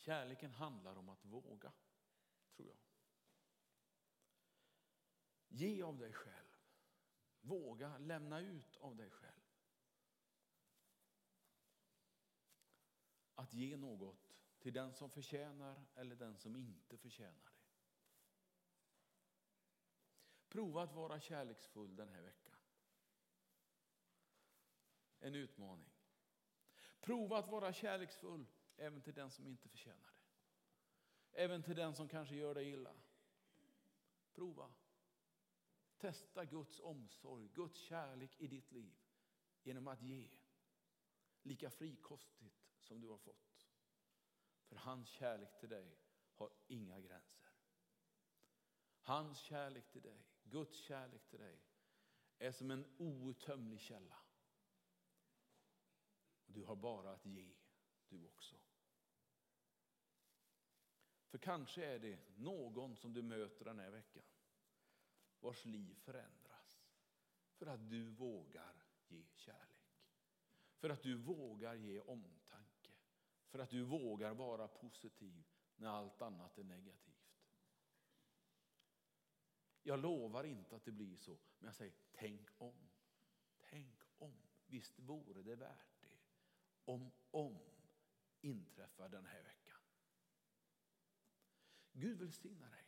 Kärleken 0.00 0.50
handlar 0.50 0.96
om 0.96 1.08
att 1.08 1.24
våga, 1.24 1.72
tror 2.56 2.68
jag. 2.68 2.78
Ge 5.48 5.82
av 5.82 5.98
dig 5.98 6.12
själv. 6.12 6.56
Våga 7.40 7.98
lämna 7.98 8.40
ut 8.40 8.76
av 8.76 8.96
dig 8.96 9.10
själv. 9.10 9.40
att 13.40 13.54
ge 13.54 13.76
något 13.76 14.36
till 14.58 14.72
den 14.72 14.92
som 14.92 15.10
förtjänar 15.10 15.84
eller 15.94 16.16
den 16.16 16.36
som 16.36 16.56
inte 16.56 16.96
förtjänar 16.96 17.44
det. 17.44 17.60
Prova 20.48 20.82
att 20.82 20.92
vara 20.92 21.20
kärleksfull 21.20 21.96
den 21.96 22.08
här 22.08 22.22
veckan. 22.22 22.56
En 25.20 25.34
utmaning. 25.34 25.90
Prova 27.00 27.38
att 27.38 27.48
vara 27.48 27.72
kärleksfull 27.72 28.46
även 28.80 29.02
till 29.02 29.14
den 29.14 29.30
som 29.30 29.46
inte 29.46 29.68
förtjänar 29.68 30.12
det. 30.12 31.42
Även 31.42 31.62
till 31.62 31.76
den 31.76 31.94
som 31.94 32.08
kanske 32.08 32.34
gör 32.34 32.54
dig 32.54 32.68
illa. 32.68 32.94
Prova. 34.32 34.72
Testa 35.98 36.44
Guds 36.44 36.80
omsorg, 36.80 37.48
Guds 37.48 37.80
kärlek 37.80 38.40
i 38.40 38.46
ditt 38.46 38.72
liv 38.72 38.94
genom 39.62 39.88
att 39.88 40.02
ge 40.02 40.30
lika 41.42 41.70
frikostigt 41.70 42.70
som 42.78 43.00
du 43.00 43.08
har 43.08 43.18
fått. 43.18 43.68
För 44.64 44.76
hans 44.76 45.08
kärlek 45.08 45.58
till 45.60 45.68
dig 45.68 45.98
har 46.34 46.52
inga 46.66 47.00
gränser. 47.00 47.48
Hans 49.00 49.38
kärlek 49.38 49.90
till 49.90 50.02
dig, 50.02 50.26
Guds 50.42 50.78
kärlek 50.78 51.28
till 51.28 51.38
dig 51.38 51.62
är 52.38 52.52
som 52.52 52.70
en 52.70 52.94
outtömlig 52.98 53.80
källa. 53.80 54.16
Du 56.46 56.64
har 56.64 56.76
bara 56.76 57.12
att 57.12 57.26
ge, 57.26 57.54
du 58.08 58.24
också. 58.24 58.56
För 61.30 61.38
kanske 61.38 61.84
är 61.84 61.98
det 61.98 62.18
någon 62.36 62.96
som 62.96 63.12
du 63.12 63.22
möter 63.22 63.64
den 63.64 63.78
här 63.78 63.90
veckan 63.90 64.24
vars 65.40 65.64
liv 65.64 65.94
förändras 65.94 66.86
för 67.54 67.66
att 67.66 67.90
du 67.90 68.04
vågar 68.04 68.84
ge 69.08 69.24
kärlek. 69.34 70.06
För 70.76 70.90
att 70.90 71.02
du 71.02 71.16
vågar 71.16 71.74
ge 71.74 72.00
omtanke. 72.00 72.92
För 73.48 73.58
att 73.58 73.70
du 73.70 73.82
vågar 73.82 74.34
vara 74.34 74.68
positiv 74.68 75.44
när 75.76 75.88
allt 75.88 76.22
annat 76.22 76.58
är 76.58 76.64
negativt. 76.64 77.10
Jag 79.82 80.00
lovar 80.00 80.44
inte 80.44 80.76
att 80.76 80.84
det 80.84 80.92
blir 80.92 81.16
så, 81.16 81.38
men 81.58 81.66
jag 81.66 81.74
säger 81.74 81.94
tänk 82.12 82.48
om. 82.58 82.90
Tänk 83.58 84.02
om. 84.18 84.34
Visst 84.66 84.98
vore 84.98 85.42
det 85.42 85.54
värt 85.54 86.00
det. 86.00 86.18
Om 86.84 87.10
om 87.30 87.58
inträffar 88.40 89.08
den 89.08 89.26
här 89.26 89.42
veckan. 89.42 89.59
Gud 91.92 92.18
välsignar 92.18 92.70
dig 92.70 92.86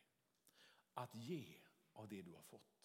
att 0.95 1.15
ge 1.15 1.59
av 1.93 2.09
det 2.09 2.23
du 2.23 2.33
har 2.33 2.43
fått. 2.43 2.82